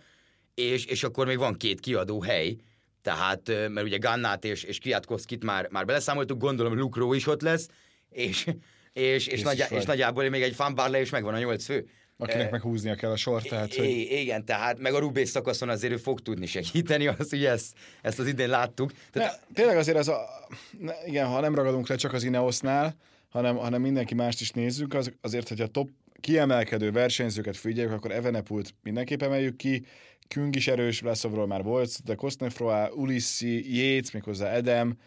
és, 0.54 0.86
és 0.86 1.04
akkor 1.04 1.26
még 1.26 1.38
van 1.38 1.58
két 1.58 1.80
kiadó 1.80 2.22
hely, 2.22 2.56
tehát, 3.02 3.48
mert 3.48 3.84
ugye 3.84 3.98
Gannát 3.98 4.46
és, 4.46 4.64
és 4.64 4.80
Kwiatkowskit 4.80 5.44
már, 5.44 5.68
már 5.70 5.86
beleszámoltuk, 5.86 6.40
gondolom 6.40 6.78
Luke 6.78 7.00
Rowe 7.00 7.16
is 7.16 7.28
ott 7.28 7.42
lesz, 7.42 7.68
és, 8.10 8.48
és, 8.94 9.28
és, 9.28 9.42
nagyjá, 9.42 9.68
és 9.68 9.84
nagyjából 9.84 10.30
még 10.30 10.42
egy 10.42 10.56
Van 10.56 10.76
Barley 10.76 11.02
is 11.02 11.10
megvan 11.10 11.34
a 11.34 11.40
nyolc 11.40 11.66
fő. 11.66 11.90
Akinek 12.18 12.52
meg 12.52 12.62
húznia 12.62 12.96
kell 12.96 13.12
a 13.12 13.16
sort, 13.16 13.48
tehát 13.48 13.76
hogy... 13.76 13.90
Igen, 14.10 14.46
tehát 14.46 14.80
meg 14.80 14.94
a 14.94 15.00
Rubé 15.00 15.24
szakaszon 15.24 15.70
azért 15.70 15.94
ő 15.94 15.98
fog 15.98 16.22
tudni 16.22 16.46
segíteni, 16.46 17.08
azt 17.08 17.34
ugye 17.34 17.50
ezt, 17.50 17.76
ezt 18.02 18.20
az 18.20 18.28
idén 18.28 18.50
láttuk. 18.50 18.92
Tehát, 19.12 19.40
Ne, 19.48 19.54
tényleg 19.54 19.78
azért 19.78 19.98
ez 19.98 20.08
a... 20.08 20.20
Ne, 20.80 20.94
igen, 21.06 21.28
ha 21.28 21.40
nem 21.40 21.56
ragadunk 21.56 21.88
le 21.88 21.96
csak 21.96 22.14
az 22.14 22.24
Ineosnál, 22.24 22.96
hanem, 23.30 23.56
hanem 23.56 23.82
mindenki 23.82 24.14
mást 24.14 24.42
is 24.42 24.52
nézzük, 24.52 24.94
az, 24.94 25.12
azért, 25.22 25.48
hogy 25.48 25.62
a 25.62 25.68
top 25.68 25.90
kiemelkedő 26.20 26.92
versenyzőket 26.92 27.58
figyeljük, 27.58 27.94
akkor 27.94 28.12
Evenepult 28.12 28.74
mindenképp 28.84 29.22
emeljük 29.22 29.56
ki, 29.56 29.86
Küng 30.34 30.56
is 30.56 30.68
erős, 30.68 31.00
Vlasovról 31.00 31.48
már 31.48 31.64
volt, 31.64 32.04
de 32.04 32.16
Kostnefroa, 32.16 32.92
Ulissi, 32.94 33.76
Yates, 33.76 34.12
méghozzá 34.12 34.52
Edem, 34.52 34.98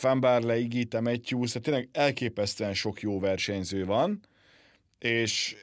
Van 0.00 0.20
Barle, 0.20 0.58
Igita, 0.58 1.00
Matthews, 1.00 1.48
tehát 1.48 1.62
tényleg 1.62 1.88
elképesztően 1.92 2.74
sok 2.74 3.00
jó 3.00 3.20
versenyző 3.20 3.84
van, 3.84 4.20
és 4.98 5.56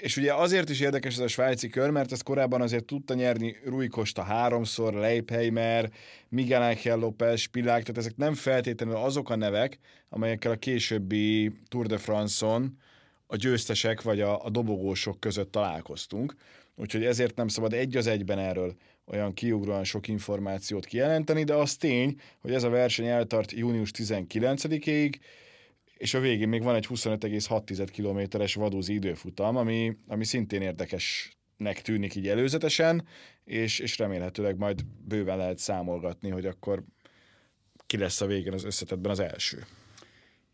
és 0.00 0.16
ugye 0.16 0.34
azért 0.34 0.68
is 0.68 0.80
érdekes 0.80 1.14
ez 1.14 1.20
a 1.20 1.28
svájci 1.28 1.68
kör, 1.68 1.90
mert 1.90 2.12
ezt 2.12 2.22
korábban 2.22 2.60
azért 2.60 2.84
tudta 2.84 3.14
nyerni 3.14 3.56
Rui 3.64 3.88
Costa 3.88 4.22
háromszor, 4.22 4.94
Leipheimer, 4.94 5.90
Miguel 6.28 6.62
Ángel 6.62 6.98
López, 6.98 7.40
Spilák, 7.40 7.82
tehát 7.82 7.96
ezek 7.96 8.16
nem 8.16 8.34
feltétlenül 8.34 8.96
azok 8.96 9.30
a 9.30 9.36
nevek, 9.36 9.78
amelyekkel 10.08 10.52
a 10.52 10.56
későbbi 10.56 11.52
Tour 11.68 11.86
de 11.86 11.98
France-on 11.98 12.76
a 13.26 13.36
győztesek 13.36 14.02
vagy 14.02 14.20
a, 14.20 14.44
a 14.44 14.50
dobogósok 14.50 15.20
között 15.20 15.52
találkoztunk. 15.52 16.34
Úgyhogy 16.80 17.04
ezért 17.04 17.36
nem 17.36 17.48
szabad 17.48 17.72
egy 17.72 17.96
az 17.96 18.06
egyben 18.06 18.38
erről 18.38 18.76
olyan 19.04 19.32
kiugróan 19.32 19.84
sok 19.84 20.08
információt 20.08 20.84
kijelenteni, 20.84 21.44
de 21.44 21.54
az 21.54 21.76
tény, 21.76 22.20
hogy 22.38 22.52
ez 22.52 22.62
a 22.62 22.68
verseny 22.68 23.06
eltart 23.06 23.52
június 23.52 23.90
19-ig, 23.94 25.14
és 25.96 26.14
a 26.14 26.20
végén 26.20 26.48
még 26.48 26.62
van 26.62 26.74
egy 26.74 26.86
25,6 26.86 27.88
kilométeres 27.92 28.54
vadúzi 28.54 28.94
időfutam, 28.94 29.56
ami, 29.56 29.96
ami 30.06 30.24
szintén 30.24 30.62
érdekesnek 30.62 31.82
tűnik 31.82 32.14
így 32.14 32.28
előzetesen, 32.28 33.06
és, 33.44 33.78
és 33.78 33.98
remélhetőleg 33.98 34.56
majd 34.56 34.84
bőven 35.04 35.36
lehet 35.36 35.58
számolgatni, 35.58 36.30
hogy 36.30 36.46
akkor 36.46 36.82
ki 37.86 37.96
lesz 37.96 38.20
a 38.20 38.26
végén 38.26 38.52
az 38.52 38.64
összetetben 38.64 39.10
az 39.10 39.20
első. 39.20 39.66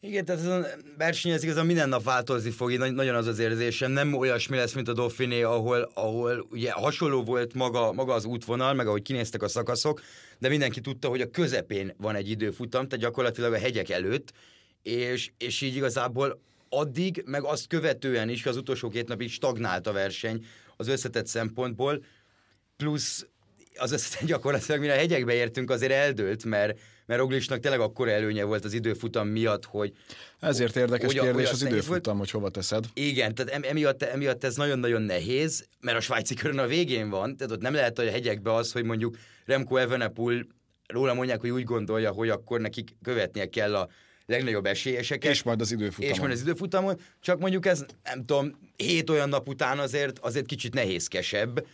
Igen, 0.06 0.24
tehát 0.24 0.40
ez 0.40 0.46
a 0.46 0.66
verseny 0.98 1.32
ez 1.32 1.42
igazán 1.42 1.66
minden 1.66 1.88
nap 1.88 2.02
változni 2.02 2.50
fog, 2.50 2.72
így 2.72 2.78
nagy- 2.78 2.92
nagyon 2.92 3.14
az 3.14 3.26
az 3.26 3.38
érzésem. 3.38 3.90
Nem 3.90 4.14
olyasmi 4.14 4.56
lesz, 4.56 4.72
mint 4.72 4.88
a 4.88 4.92
Dauphiné, 4.92 5.42
ahol, 5.42 5.90
ahol 5.94 6.46
ugye 6.50 6.72
hasonló 6.72 7.22
volt 7.22 7.54
maga, 7.54 7.92
maga 7.92 8.12
az 8.12 8.24
útvonal, 8.24 8.74
meg 8.74 8.86
ahogy 8.86 9.02
kinéztek 9.02 9.42
a 9.42 9.48
szakaszok, 9.48 10.02
de 10.38 10.48
mindenki 10.48 10.80
tudta, 10.80 11.08
hogy 11.08 11.20
a 11.20 11.30
közepén 11.30 11.94
van 11.96 12.14
egy 12.14 12.30
időfutam, 12.30 12.88
tehát 12.88 13.04
gyakorlatilag 13.04 13.52
a 13.52 13.58
hegyek 13.58 13.90
előtt, 13.90 14.32
és, 14.82 15.30
és 15.38 15.60
így 15.60 15.76
igazából 15.76 16.40
addig, 16.68 17.22
meg 17.26 17.44
azt 17.44 17.66
követően 17.66 18.28
is, 18.28 18.46
az 18.46 18.56
utolsó 18.56 18.88
két 18.88 19.08
napig 19.08 19.30
stagnált 19.30 19.86
a 19.86 19.92
verseny 19.92 20.44
az 20.76 20.88
összetett 20.88 21.26
szempontból, 21.26 22.04
plusz 22.76 23.26
az 23.76 23.92
összetett 23.92 24.28
gyakorlatilag, 24.28 24.80
mire 24.80 24.92
a 24.92 24.96
hegyekbe 24.96 25.32
értünk, 25.32 25.70
azért 25.70 25.92
eldőlt, 25.92 26.44
mert, 26.44 26.78
mert 27.06 27.20
Roglicnak 27.20 27.60
tényleg 27.60 27.80
akkora 27.80 28.10
előnye 28.10 28.44
volt 28.44 28.64
az 28.64 28.72
időfutam 28.72 29.28
miatt, 29.28 29.64
hogy 29.64 29.92
Ezért 30.40 30.76
érdekes 30.76 31.06
Hogy 31.06 31.14
kérdés 31.20 31.34
hogy 31.50 31.54
az 31.54 31.62
időfutam, 31.62 32.18
hogy 32.18 32.30
hova 32.30 32.50
teszed. 32.50 32.84
igen, 32.94 33.34
tehát 33.34 33.52
em- 33.52 33.64
emiatt, 33.66 34.02
emiatt 34.02 34.44
ez 34.44 34.56
nagyon-nagyon 34.56 35.02
nehéz, 35.02 35.66
mert 35.80 35.96
a 35.96 36.00
svájci 36.00 36.34
körön 36.34 36.58
a 36.58 36.66
végén 36.66 37.10
van, 37.10 37.36
tehát 37.36 37.52
ott 37.52 37.60
nem 37.60 37.74
lehet 37.74 37.98
a 37.98 38.02
hegyekbe 38.10 38.54
az, 38.54 38.72
hogy 38.72 38.84
mondjuk 38.84 39.16
Remco 39.44 39.76
Evenepoel 39.76 40.46
róla 40.86 41.14
mondják, 41.14 41.40
hogy 41.40 41.50
úgy 41.50 41.64
gondolja, 41.64 42.10
hogy 42.10 42.28
akkor 42.28 42.60
nekik 42.60 42.96
követnie 43.02 43.46
kell 43.46 43.76
a 43.76 43.88
legnagyobb 44.26 44.66
esélyeseket. 44.66 45.30
És 45.32 45.42
majd 45.42 45.60
az 45.60 45.72
időfutamon. 45.72 46.12
És 46.14 46.20
majd 46.20 46.32
az 46.32 46.40
időfutamon, 46.40 47.00
csak 47.20 47.38
mondjuk 47.38 47.66
ez, 47.66 47.84
nem 48.04 48.24
tudom, 48.24 48.58
hét 48.76 49.10
olyan 49.10 49.28
nap 49.28 49.48
után 49.48 49.78
azért, 49.78 50.18
azért 50.18 50.46
kicsit 50.46 50.74
nehézkesebb, 50.74 51.66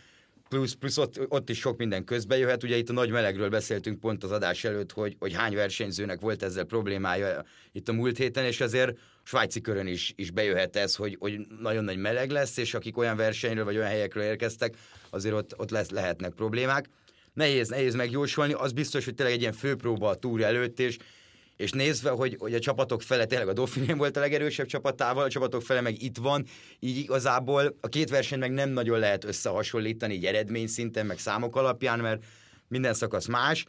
plusz, 0.51 0.73
plusz 0.73 0.97
ott, 0.97 1.19
ott 1.27 1.49
is 1.49 1.59
sok 1.59 1.77
minden 1.77 2.03
közbe 2.03 2.37
jöhet. 2.37 2.63
Ugye 2.63 2.77
itt 2.77 2.89
a 2.89 2.93
nagy 2.93 3.09
melegről 3.09 3.49
beszéltünk 3.49 3.99
pont 3.99 4.23
az 4.23 4.31
adás 4.31 4.63
előtt, 4.63 4.91
hogy, 4.91 5.15
hogy 5.19 5.33
hány 5.33 5.55
versenyzőnek 5.55 6.19
volt 6.19 6.43
ezzel 6.43 6.63
problémája 6.63 7.43
itt 7.71 7.89
a 7.89 7.93
múlt 7.93 8.17
héten, 8.17 8.45
és 8.45 8.61
azért 8.61 8.97
svájci 9.23 9.61
körön 9.61 9.87
is, 9.87 10.13
is 10.15 10.31
bejöhet 10.31 10.75
ez, 10.75 10.95
hogy, 10.95 11.17
hogy 11.19 11.39
nagyon 11.61 11.83
nagy 11.83 11.97
meleg 11.97 12.29
lesz, 12.29 12.57
és 12.57 12.73
akik 12.73 12.97
olyan 12.97 13.15
versenyről 13.15 13.63
vagy 13.63 13.75
olyan 13.75 13.87
helyekről 13.87 14.23
érkeztek, 14.23 14.75
azért 15.09 15.35
ott, 15.35 15.59
ott 15.59 15.69
lesz, 15.69 15.89
lehetnek 15.89 16.33
problémák. 16.33 16.89
Nehéz, 17.33 17.69
nehéz 17.69 17.95
megjósolni, 17.95 18.53
az 18.53 18.71
biztos, 18.71 19.05
hogy 19.05 19.15
tényleg 19.15 19.35
egy 19.35 19.41
ilyen 19.41 19.53
főpróba 19.53 20.09
a 20.09 20.15
túr 20.15 20.41
előtt, 20.41 20.79
és 20.79 20.97
és 21.61 21.71
nézve, 21.71 22.09
hogy, 22.09 22.35
hogy 22.39 22.53
a 22.53 22.59
csapatok 22.59 23.01
fele 23.01 23.25
tényleg 23.25 23.47
a 23.47 23.53
Dauphiné 23.53 23.93
volt 23.93 24.17
a 24.17 24.19
legerősebb 24.19 24.65
csapatával, 24.65 25.23
a 25.23 25.29
csapatok 25.29 25.61
fele 25.61 25.81
meg 25.81 26.01
itt 26.01 26.17
van, 26.17 26.45
így 26.79 26.97
igazából 26.97 27.77
a 27.81 27.87
két 27.87 28.09
verseny 28.09 28.39
meg 28.39 28.51
nem 28.51 28.69
nagyon 28.69 28.99
lehet 28.99 29.23
összehasonlítani 29.23 30.13
így 30.13 30.25
eredmény 30.25 30.67
szinten, 30.67 31.05
meg 31.05 31.19
számok 31.19 31.55
alapján, 31.55 31.99
mert 31.99 32.23
minden 32.67 32.93
szakasz 32.93 33.25
más, 33.25 33.65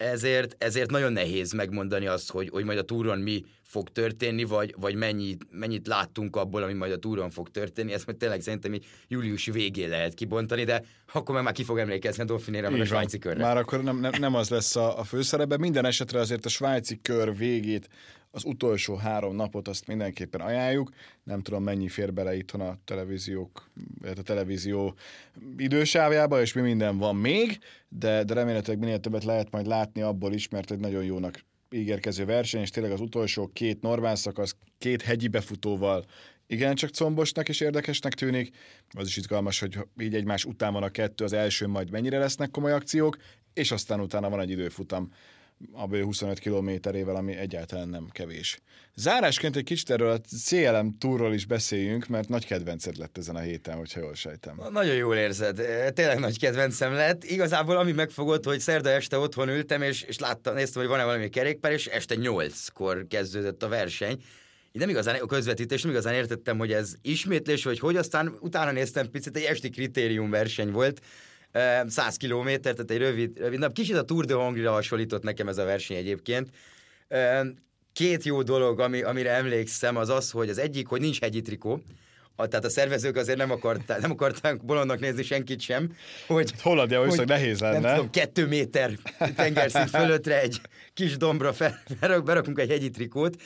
ezért, 0.00 0.56
ezért 0.58 0.90
nagyon 0.90 1.12
nehéz 1.12 1.52
megmondani 1.52 2.06
azt, 2.06 2.30
hogy, 2.30 2.48
hogy 2.48 2.64
majd 2.64 2.78
a 2.78 2.82
túron 2.82 3.18
mi 3.18 3.44
fog 3.62 3.88
történni, 3.88 4.44
vagy, 4.44 4.74
vagy 4.78 4.94
mennyit, 4.94 5.46
mennyit 5.50 5.86
láttunk 5.86 6.36
abból, 6.36 6.62
ami 6.62 6.72
majd 6.72 6.92
a 6.92 6.98
túron 6.98 7.30
fog 7.30 7.50
történni. 7.50 7.92
Ezt 7.92 8.06
majd 8.06 8.18
tényleg 8.18 8.40
szerintem 8.40 8.74
így 8.74 8.86
júliusi 9.08 9.50
végén 9.50 9.88
lehet 9.88 10.14
kibontani, 10.14 10.64
de 10.64 10.84
akkor 11.12 11.34
meg 11.34 11.44
már 11.44 11.52
ki 11.52 11.64
fog 11.64 11.78
emlékezni 11.78 12.22
a 12.22 12.26
Dauphinéra, 12.26 12.70
meg 12.70 12.80
a 12.80 12.84
svájci 12.84 13.18
körre. 13.18 13.42
Már 13.42 13.56
akkor 13.56 13.82
nem, 13.82 14.00
nem, 14.00 14.12
nem 14.18 14.34
az 14.34 14.48
lesz 14.48 14.76
a, 14.76 14.98
a 14.98 15.04
főszerepben. 15.04 15.60
Minden 15.60 15.84
esetre 15.84 16.20
azért 16.20 16.44
a 16.44 16.48
svájci 16.48 17.00
kör 17.02 17.36
végét, 17.36 17.88
az 18.30 18.44
utolsó 18.44 18.94
három 18.94 19.34
napot 19.34 19.68
azt 19.68 19.86
mindenképpen 19.86 20.40
ajánljuk. 20.40 20.90
Nem 21.22 21.42
tudom, 21.42 21.62
mennyi 21.62 21.88
fér 21.88 22.12
bele 22.12 22.36
itthon 22.36 22.60
a 22.60 22.78
televíziók, 22.84 23.70
illetve 24.02 24.20
a 24.20 24.24
televízió 24.24 24.94
idősávjába, 25.56 26.40
és 26.40 26.52
mi 26.52 26.60
minden 26.60 26.98
van 26.98 27.16
még, 27.16 27.58
de, 27.88 28.24
de 28.24 28.34
remélhetőleg 28.34 28.80
minél 28.80 29.00
többet 29.00 29.24
lehet 29.24 29.50
majd 29.50 29.66
látni 29.66 30.00
abból 30.00 30.32
is, 30.32 30.48
mert 30.48 30.70
egy 30.70 30.78
nagyon 30.78 31.04
jónak 31.04 31.44
ígérkező 31.70 32.24
verseny, 32.24 32.60
és 32.60 32.70
tényleg 32.70 32.92
az 32.92 33.00
utolsó 33.00 33.50
két 33.52 33.80
normál 33.80 34.14
szakasz, 34.14 34.56
két 34.78 35.02
hegyi 35.02 35.28
befutóval 35.28 36.04
igen, 36.50 36.74
csak 36.74 36.90
combosnak 36.90 37.48
és 37.48 37.60
érdekesnek 37.60 38.14
tűnik. 38.14 38.56
Az 38.90 39.06
is 39.06 39.16
izgalmas, 39.16 39.60
hogy 39.60 39.78
így 40.00 40.14
egymás 40.14 40.44
után 40.44 40.72
van 40.72 40.82
a 40.82 40.90
kettő, 40.90 41.24
az 41.24 41.32
első 41.32 41.66
majd 41.66 41.90
mennyire 41.90 42.18
lesznek 42.18 42.50
komoly 42.50 42.72
akciók, 42.72 43.16
és 43.54 43.70
aztán 43.70 44.00
utána 44.00 44.28
van 44.28 44.40
egy 44.40 44.50
időfutam 44.50 45.12
a 45.72 45.86
bő 45.86 46.02
25 46.02 46.38
kilométerével, 46.38 47.16
ami 47.16 47.36
egyáltalán 47.36 47.88
nem 47.88 48.08
kevés. 48.12 48.60
Zárásként 48.94 49.56
egy 49.56 49.64
kicsit 49.64 49.90
erről 49.90 50.10
a 50.10 50.20
CLM 50.44 50.98
túról 50.98 51.34
is 51.34 51.46
beszéljünk, 51.46 52.06
mert 52.06 52.28
nagy 52.28 52.46
kedvenced 52.46 52.96
lett 52.96 53.18
ezen 53.18 53.36
a 53.36 53.40
héten, 53.40 53.76
hogyha 53.76 54.00
jól 54.00 54.14
sejtem. 54.14 54.60
Nagyon 54.70 54.94
jól 54.94 55.16
érzed. 55.16 55.58
Eh, 55.58 55.90
Tényleg 55.90 56.18
nagy 56.18 56.38
kedvencem 56.38 56.92
lett. 56.92 57.24
Igazából 57.24 57.76
ami 57.76 57.92
megfogott, 57.92 58.44
hogy 58.44 58.60
szerda 58.60 58.90
este 58.90 59.18
otthon 59.18 59.48
ültem, 59.48 59.82
és, 59.82 60.02
és 60.02 60.18
láttam, 60.18 60.54
néztem, 60.54 60.82
hogy 60.82 60.90
van-e 60.90 61.04
valami 61.04 61.28
kerékpár, 61.28 61.72
és 61.72 61.86
este 61.86 62.14
nyolckor 62.14 63.06
kezdődött 63.08 63.62
a 63.62 63.68
verseny. 63.68 64.22
Én 64.72 64.80
nem 64.80 64.88
igazán, 64.88 65.14
a 65.14 65.26
közvetítés 65.26 65.82
nem 65.82 65.90
igazán 65.90 66.14
értettem, 66.14 66.58
hogy 66.58 66.72
ez 66.72 66.94
ismétlés, 67.02 67.64
vagy 67.64 67.78
hogy, 67.78 67.96
aztán 67.96 68.36
utána 68.40 68.70
néztem 68.72 69.10
picit, 69.10 69.36
egy 69.36 69.42
esti 69.42 69.70
kritérium 69.70 70.30
verseny 70.30 70.70
volt, 70.70 71.00
100 71.86 72.16
kilométer, 72.16 72.72
tehát 72.72 72.90
egy 72.90 72.98
rövid, 72.98 73.38
rövid 73.38 73.58
nap. 73.58 73.72
Kicsit 73.72 73.96
a 73.96 74.02
Tour 74.02 74.24
de 74.24 74.34
Hongrie-ra 74.34 74.72
hasonlított 74.72 75.22
nekem 75.22 75.48
ez 75.48 75.58
a 75.58 75.64
verseny 75.64 75.96
egyébként. 75.96 76.48
Két 77.92 78.24
jó 78.24 78.42
dolog, 78.42 78.80
ami, 78.80 79.02
amire 79.02 79.30
emlékszem, 79.30 79.96
az 79.96 80.08
az, 80.08 80.30
hogy 80.30 80.48
az 80.48 80.58
egyik, 80.58 80.86
hogy 80.86 81.00
nincs 81.00 81.20
hegyi 81.20 81.40
trikó, 81.40 81.82
a, 82.40 82.46
tehát 82.46 82.64
a 82.64 82.68
szervezők 82.68 83.16
azért 83.16 83.38
nem, 83.38 83.50
akarták, 83.50 84.00
nem 84.00 84.10
akarták 84.10 84.64
bolondnak 84.64 85.00
nézni 85.00 85.22
senkit 85.22 85.60
sem, 85.60 85.96
hogy... 86.26 86.52
Hollandia 86.62 87.06
hogy, 87.06 87.26
nehéz 87.26 87.60
lenne. 87.60 87.78
Nem 87.78 87.94
tudom, 87.94 88.10
kettő 88.10 88.46
méter 88.46 88.90
tengerszint 89.36 89.90
fölöttre 89.90 90.40
egy 90.40 90.60
kis 90.94 91.16
dombra 91.16 91.52
fel, 91.52 91.82
berakunk 92.24 92.58
egy 92.58 92.68
hegyi 92.68 92.90
trikót, 92.90 93.42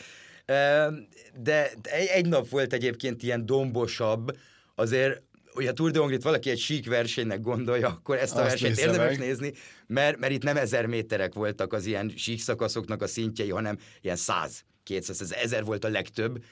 de 1.43 1.71
egy 2.15 2.27
nap 2.27 2.49
volt 2.49 2.73
egyébként 2.73 3.23
ilyen 3.23 3.47
dombosabb, 3.47 4.37
azért 4.75 5.23
hogy 5.55 5.67
a 5.67 5.73
Tour 5.73 5.91
de 5.91 5.99
Hongrit 5.99 6.23
valaki 6.23 6.51
egy 6.51 6.59
sík 6.59 6.89
versenynek 6.89 7.41
gondolja, 7.41 7.89
akkor 7.89 8.17
ezt 8.17 8.37
a 8.37 8.41
Azt 8.41 8.49
versenyt 8.49 8.79
érdemes 8.79 9.17
meg. 9.17 9.27
nézni, 9.27 9.53
mert, 9.87 10.19
mert 10.19 10.33
itt 10.33 10.43
nem 10.43 10.57
ezer 10.57 10.87
méterek 10.87 11.35
voltak 11.35 11.73
az 11.73 11.87
ilyen 11.87 12.13
sík 12.17 12.41
szakaszoknak 12.41 13.03
a 13.03 13.07
szintjei, 13.07 13.51
hanem 13.51 13.79
ilyen 14.01 14.17
száz, 14.17 14.65
200, 14.83 15.21
ez 15.21 15.33
ezer 15.33 15.65
volt 15.65 15.85
a 15.85 15.89
legtöbb. 15.89 16.45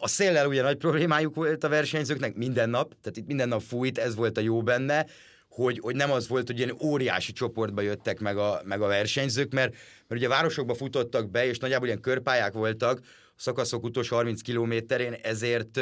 A 0.00 0.08
széllel 0.08 0.46
ugye 0.46 0.62
nagy 0.62 0.76
problémájuk 0.76 1.34
volt 1.34 1.64
a 1.64 1.68
versenyzőknek 1.68 2.34
minden 2.34 2.70
nap, 2.70 2.94
tehát 3.02 3.16
itt 3.16 3.26
minden 3.26 3.48
nap 3.48 3.62
fújt, 3.62 3.98
ez 3.98 4.14
volt 4.14 4.38
a 4.38 4.40
jó 4.40 4.62
benne, 4.62 5.06
hogy, 5.48 5.78
hogy 5.78 5.96
nem 5.96 6.10
az 6.10 6.28
volt, 6.28 6.46
hogy 6.46 6.58
ilyen 6.58 6.76
óriási 6.82 7.32
csoportba 7.32 7.80
jöttek 7.80 8.20
meg 8.20 8.36
a, 8.36 8.60
meg 8.64 8.82
a 8.82 8.86
versenyzők, 8.86 9.52
mert, 9.52 9.70
mert 10.06 10.20
ugye 10.20 10.26
a 10.26 10.30
városokba 10.30 10.74
futottak 10.74 11.30
be, 11.30 11.46
és 11.46 11.58
nagyjából 11.58 11.86
ilyen 11.86 12.00
körpályák 12.00 12.52
voltak, 12.52 13.00
a 13.02 13.40
szakaszok 13.40 13.84
utolsó 13.84 14.16
30 14.16 14.40
kilométerén, 14.40 15.12
ezért 15.22 15.80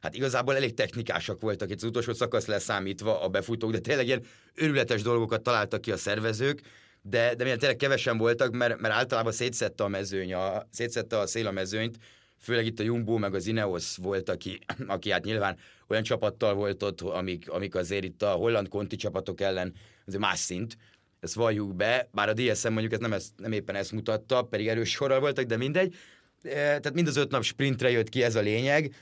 hát 0.00 0.14
igazából 0.14 0.56
elég 0.56 0.74
technikásak 0.74 1.40
voltak 1.40 1.70
itt 1.70 1.76
az 1.76 1.84
utolsó 1.84 2.12
szakasz 2.12 2.46
leszámítva 2.46 3.22
a 3.22 3.28
befutók, 3.28 3.72
de 3.72 3.78
tényleg 3.78 4.06
ilyen 4.06 4.24
őrületes 4.54 5.02
dolgokat 5.02 5.42
találtak 5.42 5.80
ki 5.80 5.92
a 5.92 5.96
szervezők, 5.96 6.60
de, 7.02 7.34
de 7.34 7.42
milyen 7.42 7.58
tényleg 7.58 7.76
kevesen 7.76 8.18
voltak, 8.18 8.52
mert, 8.52 8.80
mert 8.80 8.94
általában 8.94 9.32
szétszette 9.32 9.84
a 9.84 9.88
mezőny, 9.88 10.34
a, 10.34 10.66
szétszette 10.70 11.18
a 11.18 11.26
szél 11.26 11.46
a 11.46 11.50
mezőnyt, 11.50 11.96
főleg 12.40 12.66
itt 12.66 12.80
a 12.80 12.82
Jumbo 12.82 13.16
meg 13.16 13.34
az 13.34 13.46
Ineos 13.46 13.96
volt, 13.96 14.28
aki, 14.28 14.58
aki 14.86 15.10
hát 15.10 15.24
nyilván 15.24 15.56
olyan 15.88 16.02
csapattal 16.02 16.54
volt 16.54 16.82
ott, 16.82 17.00
amik, 17.00 17.50
amik 17.50 17.74
azért 17.74 18.04
itt 18.04 18.22
a 18.22 18.30
holland 18.30 18.68
konti 18.68 18.96
csapatok 18.96 19.40
ellen 19.40 19.74
azért 20.06 20.22
más 20.22 20.38
szint, 20.38 20.76
ezt 21.20 21.34
valljuk 21.34 21.74
be, 21.74 22.08
bár 22.12 22.28
a 22.28 22.32
DSM 22.32 22.72
mondjuk 22.72 22.92
ez 22.92 22.98
nem, 22.98 23.12
ez, 23.12 23.28
nem 23.36 23.52
éppen 23.52 23.74
ezt 23.74 23.92
mutatta, 23.92 24.42
pedig 24.42 24.68
erős 24.68 24.90
sorral 24.90 25.20
voltak, 25.20 25.44
de 25.44 25.56
mindegy. 25.56 25.94
Tehát 26.42 26.94
mind 26.94 27.08
az 27.08 27.16
öt 27.16 27.30
nap 27.30 27.42
sprintre 27.42 27.90
jött 27.90 28.08
ki 28.08 28.22
ez 28.22 28.34
a 28.34 28.40
lényeg, 28.40 28.94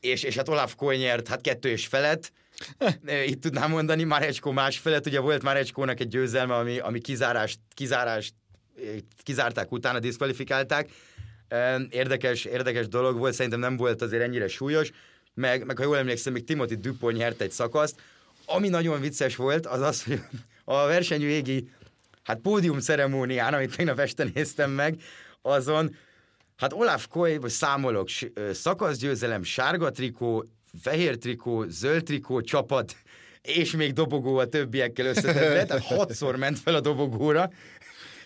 és, 0.00 0.22
és 0.22 0.36
hát 0.36 0.48
Olaf 0.48 0.74
Kohl 0.74 0.94
nyert 0.94 1.28
hát 1.28 1.40
kettő 1.40 1.68
és 1.68 1.86
felett, 1.86 2.32
itt 3.26 3.42
tudnám 3.42 3.70
mondani, 3.70 4.04
Marecskó 4.04 4.50
más 4.50 4.78
felett, 4.78 5.06
ugye 5.06 5.20
volt 5.20 5.42
Marecskónak 5.42 6.00
egy 6.00 6.08
győzelme, 6.08 6.54
ami, 6.54 6.78
ami 6.78 7.00
kizárást, 7.00 7.58
kizárást 7.74 8.34
kizárták 9.22 9.72
utána, 9.72 9.98
diszkvalifikálták, 9.98 10.88
Érdekes, 11.90 12.44
érdekes 12.44 12.88
dolog 12.88 13.18
volt, 13.18 13.34
szerintem 13.34 13.60
nem 13.60 13.76
volt 13.76 14.02
azért 14.02 14.22
ennyire 14.22 14.48
súlyos, 14.48 14.90
meg, 15.34 15.66
meg 15.66 15.76
ha 15.76 15.82
jól 15.82 15.96
emlékszem, 15.96 16.32
még 16.32 16.44
Timothy 16.44 16.74
Dupont 16.74 17.16
nyert 17.16 17.40
egy 17.40 17.50
szakaszt. 17.50 18.00
Ami 18.44 18.68
nagyon 18.68 19.00
vicces 19.00 19.36
volt, 19.36 19.66
az 19.66 19.80
az, 19.80 20.02
hogy 20.04 20.20
a 20.64 20.86
verseny 20.86 21.20
végi 21.20 21.68
hát 22.22 22.38
pódium 22.38 22.80
ceremónián, 22.80 23.54
amit 23.54 23.76
tegnap 23.76 23.98
este 23.98 24.26
néztem 24.34 24.70
meg, 24.70 25.00
azon 25.42 25.96
hát 26.60 26.72
Olaf 26.72 27.06
Koy, 27.08 27.36
vagy 27.36 27.50
számolok, 27.50 28.08
szakaszgyőzelem, 28.52 29.42
sárga 29.42 29.90
trikó, 29.90 30.44
fehér 30.80 31.16
trikó, 31.16 31.64
zöld 31.68 32.02
trikó, 32.02 32.40
csapat, 32.40 32.96
és 33.42 33.70
még 33.70 33.92
dobogó 33.92 34.36
a 34.36 34.46
többiekkel 34.46 35.06
összetetve, 35.06 35.64
tehát 35.64 35.84
hatszor 35.84 36.36
ment 36.36 36.58
fel 36.58 36.74
a 36.74 36.80
dobogóra, 36.80 37.50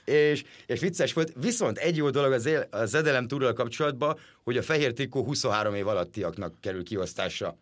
és, 0.05 0.45
és 0.67 0.81
vicces 0.81 1.13
volt. 1.13 1.33
Viszont 1.41 1.79
egy 1.79 1.97
jó 1.97 2.11
dolog 2.11 2.33
az, 2.33 2.47
él, 2.47 2.69
az 2.71 2.95
Edelem 2.95 3.27
túrral 3.27 3.53
kapcsolatban, 3.53 4.19
hogy 4.45 4.57
a 4.57 4.63
fehér 4.63 4.93
trikó 4.93 5.25
23 5.25 5.75
év 5.75 5.87
alattiaknak 5.87 6.55
kerül 6.61 6.85
kiosztásra. 6.85 7.59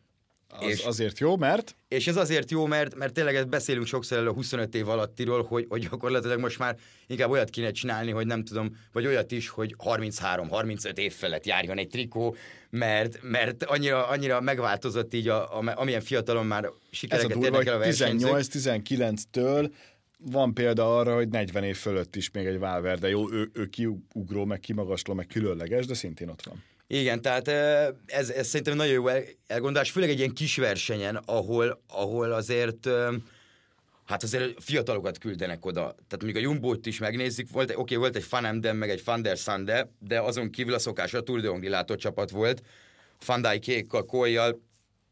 Az 0.58 0.68
és, 0.68 0.84
azért 0.84 1.18
jó, 1.18 1.36
mert? 1.36 1.76
És 1.88 2.06
ez 2.06 2.16
azért 2.16 2.50
jó, 2.50 2.66
mert, 2.66 2.94
mert 2.94 3.12
tényleg 3.12 3.48
beszélünk 3.48 3.86
sokszor 3.86 4.18
el 4.18 4.26
a 4.26 4.32
25 4.32 4.74
év 4.74 4.88
alattiról, 4.88 5.42
hogy, 5.42 5.66
hogy 5.68 5.88
gyakorlatilag 5.88 6.38
most 6.38 6.58
már 6.58 6.76
inkább 7.06 7.30
olyat 7.30 7.50
kéne 7.50 7.70
csinálni, 7.70 8.10
hogy 8.10 8.26
nem 8.26 8.44
tudom, 8.44 8.76
vagy 8.92 9.06
olyat 9.06 9.32
is, 9.32 9.48
hogy 9.48 9.76
33-35 9.84 10.96
év 10.96 11.12
felett 11.12 11.46
járjon 11.46 11.78
egy 11.78 11.88
trikó, 11.88 12.36
mert, 12.70 13.18
mert 13.22 13.64
annyira, 13.64 14.08
annyira 14.08 14.40
megváltozott 14.40 15.14
így, 15.14 15.28
a, 15.28 15.58
a, 15.58 15.72
amilyen 15.76 16.00
fiatalon 16.00 16.46
már 16.46 16.70
sikereket 16.90 17.44
érnek 17.44 17.66
el 17.66 17.74
a 17.74 17.78
versenyzők. 17.78 18.30
18-19-től 18.32 19.70
van 20.18 20.54
példa 20.54 20.98
arra, 20.98 21.14
hogy 21.14 21.28
40 21.28 21.64
év 21.64 21.76
fölött 21.76 22.16
is 22.16 22.30
még 22.30 22.46
egy 22.46 22.58
Valverde, 22.58 23.08
jó, 23.08 23.32
ő, 23.32 23.50
ő 23.52 23.66
kiugró, 23.66 24.44
meg 24.44 24.60
kimagasló, 24.60 25.14
meg 25.14 25.26
különleges, 25.26 25.86
de 25.86 25.94
szintén 25.94 26.28
ott 26.28 26.42
van. 26.42 26.62
Igen, 26.92 27.22
tehát 27.22 27.48
ez, 28.06 28.30
ez 28.30 28.46
szerintem 28.46 28.76
nagyon 28.76 28.92
jó 28.92 29.06
elgondolás, 29.46 29.90
főleg 29.90 30.10
egy 30.10 30.18
ilyen 30.18 30.34
kis 30.34 30.56
versenyen, 30.56 31.16
ahol, 31.24 31.82
ahol 31.88 32.32
azért 32.32 32.88
hát 34.04 34.22
azért 34.22 34.62
fiatalokat 34.62 35.18
küldenek 35.18 35.66
oda. 35.66 35.80
Tehát 35.80 36.22
mondjuk 36.22 36.36
a 36.36 36.40
jumbo 36.40 36.74
is 36.82 36.98
megnézzük, 36.98 37.50
volt, 37.50 37.70
oké, 37.70 37.80
okay, 37.80 37.96
volt 37.96 38.16
egy 38.16 38.24
Van 38.30 38.44
Emden, 38.44 38.76
meg 38.76 38.90
egy 38.90 39.02
Van 39.04 39.22
der 39.22 39.36
Sande, 39.36 39.90
de 39.98 40.20
azon 40.20 40.50
kívül 40.50 40.74
a 40.74 40.78
szokás 40.78 41.14
a 41.14 41.22
Tour 41.22 41.40
de 41.40 41.48
Hongri 41.48 41.68
látócsapat 41.68 42.30
volt, 42.30 42.62
Van 43.26 43.42
Dijkékkal, 43.42 44.04
Kolyjal, 44.04 44.60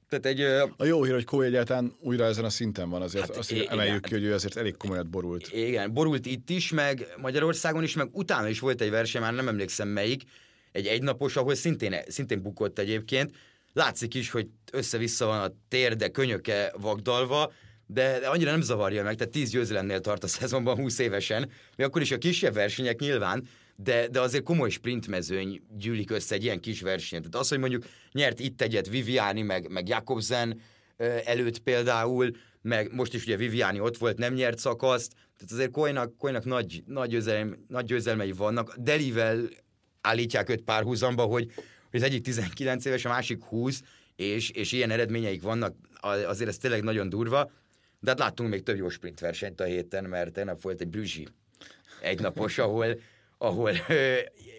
tehát 0.09 0.27
egy, 0.27 0.41
a 0.77 0.85
jó 0.85 1.05
hír, 1.05 1.13
hogy 1.13 1.25
Kó 1.25 1.41
egyáltalán 1.41 1.97
újra 2.01 2.25
ezen 2.25 2.45
a 2.45 2.51
szinten 2.51 2.91
van, 2.91 3.03
azért 3.03 3.27
hát 3.27 3.37
azt 3.37 3.51
igen, 3.51 3.69
emeljük 3.69 4.03
ki, 4.03 4.13
hogy 4.13 4.25
ő 4.25 4.35
azért 4.35 4.57
elég 4.57 4.77
komolyat 4.77 5.07
borult. 5.07 5.53
Igen, 5.53 5.93
borult 5.93 6.27
itt 6.27 6.51
is, 6.51 6.73
meg 6.73 7.07
Magyarországon 7.17 7.83
is, 7.83 7.95
meg 7.95 8.09
utána 8.13 8.49
is 8.49 8.61
volt 8.61 8.81
egy 8.81 8.91
verseny, 8.91 9.21
már 9.21 9.35
nem 9.35 9.49
emlékszem 9.49 9.89
melyik, 9.89 10.23
egy 10.73 10.87
egynapos, 10.87 11.37
ahol 11.37 11.55
szintén, 11.55 11.97
szintén 12.09 12.43
bukott 12.43 12.79
egyébként. 12.79 13.35
Látszik 13.73 14.15
is, 14.15 14.31
hogy 14.31 14.49
össze-vissza 14.73 15.27
van 15.27 15.41
a 15.41 15.55
térde, 15.69 16.09
könyöke 16.09 16.73
vagdalva, 16.79 17.53
de, 17.87 18.21
annyira 18.25 18.51
nem 18.51 18.61
zavarja 18.61 19.03
meg, 19.03 19.17
tehát 19.17 19.33
10 19.33 19.51
győzelemnél 19.51 20.01
tart 20.01 20.25
a 20.25 20.27
szezonban 20.27 20.77
20 20.77 20.99
évesen, 20.99 21.51
még 21.77 21.87
akkor 21.87 22.03
is 22.03 22.11
a 22.11 22.19
kisebb 22.19 22.55
versenyek 22.55 22.99
nyilván, 23.01 23.49
de, 23.77 24.09
de 24.09 24.21
azért 24.21 24.45
komoly 24.45 24.71
sprintmezőny 24.71 25.63
gyűlik 25.79 26.11
össze 26.11 26.35
egy 26.35 26.45
ilyen 26.45 26.61
kis 26.61 26.81
versenyen. 26.81 27.25
Tehát 27.25 27.45
az, 27.45 27.49
hogy 27.49 27.59
mondjuk 27.59 27.85
nyert 28.13 28.41
itt 28.41 28.63
egyet 28.63 28.89
Viviani, 28.89 29.43
meg, 29.43 29.71
meg 29.71 29.89
Jakobsen 29.89 30.61
előtt 31.25 31.59
például, 31.59 32.31
meg 32.63 32.95
most 32.95 33.15
is 33.15 33.23
ugye 33.23 33.37
Viviani 33.37 33.81
ott 33.81 33.97
volt, 33.97 34.19
nem 34.19 34.35
nyert 34.35 34.59
szakaszt, 34.59 35.13
tehát 35.13 35.53
azért 35.53 35.71
Koynak, 35.71 36.17
Koynak 36.17 36.45
nagy, 36.45 36.83
nagy, 36.87 37.09
győzelme, 37.09 37.57
nagy 37.69 37.85
győzelmei 37.85 38.33
vannak. 38.33 38.77
Delivel 38.79 39.49
állítják 40.01 40.49
őt 40.49 40.63
párhuzamba, 40.63 41.23
hogy, 41.23 41.53
hogy 41.91 42.01
az 42.01 42.03
egyik 42.03 42.23
19 42.23 42.85
éves, 42.85 43.05
a 43.05 43.09
másik 43.09 43.43
20, 43.43 43.83
és, 44.17 44.51
és 44.51 44.73
ilyen 44.73 44.91
eredményeik 44.91 45.43
vannak, 45.43 45.75
azért 46.01 46.49
ez 46.49 46.59
tényleg 46.59 46.83
nagyon 46.83 47.09
durva, 47.09 47.51
de 48.01 48.11
hát 48.11 48.19
láttunk 48.19 48.51
még 48.51 48.63
több 48.63 48.77
jó 48.77 48.89
sprintversenyt 48.89 49.61
a 49.61 49.65
héten, 49.65 50.05
mert 50.05 50.33
tegnap 50.33 50.63
volt 50.63 50.81
egy 50.81 50.89
Brüzsi 50.89 51.29
egynapos, 52.01 52.59
ahol 52.59 52.99
ahol 53.43 53.73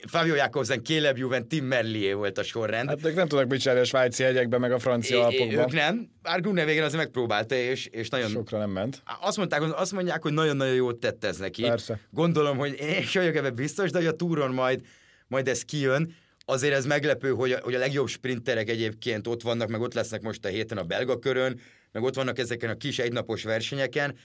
Fabio 0.07 0.35
Jakobsen, 0.35 0.83
Caleb 0.83 1.17
Juven, 1.17 1.47
Tim 1.47 1.65
Merlier 1.65 2.15
volt 2.15 2.37
a 2.37 2.43
sorrend. 2.43 2.89
Hát 2.89 3.05
ők 3.05 3.15
nem 3.15 3.27
tudnak 3.27 3.47
mit 3.47 3.59
csinálni 3.59 3.81
a 3.81 3.85
svájci 3.85 4.23
hegyekben, 4.23 4.59
meg 4.59 4.71
a 4.71 4.79
francia 4.79 5.25
alpokban. 5.25 5.59
Ők 5.59 5.71
nem, 5.71 6.09
bár 6.21 6.41
Grune 6.41 6.65
végén 6.65 6.83
azért 6.83 7.03
megpróbálta, 7.03 7.55
és, 7.55 7.85
és 7.85 8.09
nagyon... 8.09 8.29
Sokra 8.29 8.57
nem 8.57 8.69
ment. 8.69 9.01
Azt, 9.21 9.37
mondták, 9.37 9.79
azt 9.79 9.91
mondják, 9.91 10.21
hogy 10.21 10.33
nagyon-nagyon 10.33 10.73
jót 10.73 10.99
tett 10.99 11.23
ez 11.23 11.37
neki. 11.37 11.61
Persze. 11.61 11.99
Gondolom, 12.09 12.57
hogy 12.57 12.79
én 12.79 12.97
is 12.97 13.13
vagyok 13.13 13.35
ebben 13.35 13.55
biztos, 13.55 13.91
de 13.91 13.97
hogy 13.97 14.07
a 14.07 14.15
túron 14.15 14.51
majd, 14.51 14.81
majd 15.31 15.47
ez 15.47 15.65
kijön. 15.65 16.15
Azért 16.45 16.73
ez 16.73 16.85
meglepő, 16.85 17.29
hogy 17.29 17.51
a, 17.51 17.59
hogy 17.59 17.75
a 17.75 17.79
legjobb 17.79 18.07
sprinterek 18.07 18.69
egyébként 18.69 19.27
ott 19.27 19.41
vannak, 19.41 19.69
meg 19.69 19.81
ott 19.81 19.93
lesznek 19.93 20.21
most 20.21 20.45
a 20.45 20.47
héten 20.47 20.77
a 20.77 20.83
belga 20.83 21.19
körön, 21.19 21.59
meg 21.91 22.03
ott 22.03 22.15
vannak 22.15 22.39
ezeken 22.39 22.69
a 22.69 22.77
kis 22.77 22.99
egynapos 22.99 23.43
versenyeken 23.43 24.15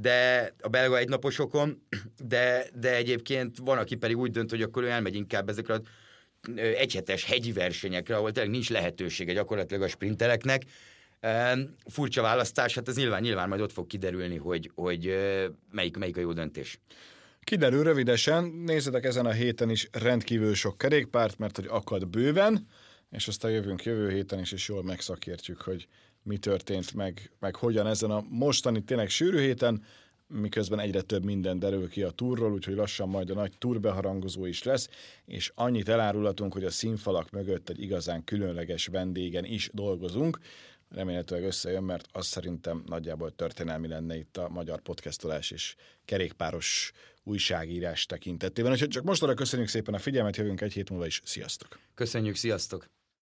de 0.00 0.52
a 0.60 0.68
belga 0.68 0.98
egynaposokon, 0.98 1.82
de, 2.24 2.66
de 2.74 2.94
egyébként 2.94 3.58
van, 3.58 3.78
aki 3.78 3.94
pedig 3.94 4.16
úgy 4.16 4.30
dönt, 4.30 4.50
hogy 4.50 4.62
akkor 4.62 4.82
ő 4.82 4.88
elmegy 4.88 5.14
inkább 5.14 5.48
ezekre 5.48 5.74
az 5.74 5.80
egyhetes 6.56 7.24
hegyi 7.24 7.52
versenyekre, 7.52 8.16
ahol 8.16 8.32
tényleg 8.32 8.52
nincs 8.52 8.70
lehetősége 8.70 9.32
gyakorlatilag 9.32 9.82
a 9.82 9.88
sprintereknek. 9.88 10.62
Furcsa 11.86 12.22
választás, 12.22 12.74
hát 12.74 12.88
ez 12.88 12.96
nyilván, 12.96 13.22
nyilván 13.22 13.48
majd 13.48 13.60
ott 13.60 13.72
fog 13.72 13.86
kiderülni, 13.86 14.36
hogy, 14.36 14.70
hogy 14.74 15.16
melyik, 15.72 15.96
melyik 15.96 16.16
a 16.16 16.20
jó 16.20 16.32
döntés. 16.32 16.78
Kiderül 17.44 17.82
rövidesen, 17.82 18.44
nézzetek 18.44 19.04
ezen 19.04 19.26
a 19.26 19.32
héten 19.32 19.70
is 19.70 19.88
rendkívül 19.92 20.54
sok 20.54 20.78
kerékpárt, 20.78 21.38
mert 21.38 21.56
hogy 21.56 21.66
akad 21.68 22.08
bőven, 22.08 22.66
és 23.10 23.28
aztán 23.28 23.50
jövünk 23.50 23.84
jövő 23.84 24.10
héten 24.10 24.38
is, 24.38 24.52
és 24.52 24.68
jól 24.68 24.82
megszakértjük, 24.82 25.60
hogy 25.60 25.86
mi 26.22 26.36
történt, 26.38 26.94
meg, 26.94 27.30
meg 27.40 27.56
hogyan 27.56 27.86
ezen 27.86 28.10
a 28.10 28.24
mostani 28.28 28.84
tényleg 28.84 29.08
sűrű 29.08 29.38
héten, 29.38 29.84
miközben 30.26 30.78
egyre 30.78 31.00
több 31.00 31.24
minden 31.24 31.58
derül 31.58 31.88
ki 31.88 32.02
a 32.02 32.10
túrról, 32.10 32.52
úgyhogy 32.52 32.74
lassan 32.74 33.08
majd 33.08 33.30
a 33.30 33.34
nagy 33.34 33.52
túrbeharangozó 33.58 34.46
is 34.46 34.62
lesz, 34.62 34.88
és 35.24 35.52
annyit 35.54 35.88
elárulhatunk, 35.88 36.52
hogy 36.52 36.64
a 36.64 36.70
színfalak 36.70 37.30
mögött 37.30 37.68
egy 37.68 37.82
igazán 37.82 38.24
különleges 38.24 38.86
vendégen 38.86 39.44
is 39.44 39.70
dolgozunk. 39.72 40.38
remélhetőleg 40.88 41.44
összejön, 41.44 41.82
mert 41.82 42.06
az 42.12 42.26
szerintem 42.26 42.82
nagyjából 42.86 43.34
történelmi 43.34 43.88
lenne 43.88 44.16
itt 44.16 44.36
a 44.36 44.48
magyar 44.48 44.80
podcastolás 44.80 45.50
és 45.50 45.74
kerékpáros 46.04 46.92
újságírás 47.24 48.06
tekintetében. 48.06 48.72
Úgyhogy 48.72 48.88
csak 48.88 49.04
most 49.04 49.22
arra 49.22 49.34
köszönjük 49.34 49.68
szépen 49.68 49.94
a 49.94 49.98
figyelmet, 49.98 50.36
jövünk 50.36 50.60
egy 50.60 50.72
hét 50.72 50.90
múlva 50.90 51.06
is. 51.06 51.20
Sziasztok! 51.24 51.78
Köszönjük, 51.94 52.36
sziasztok! 52.36 52.93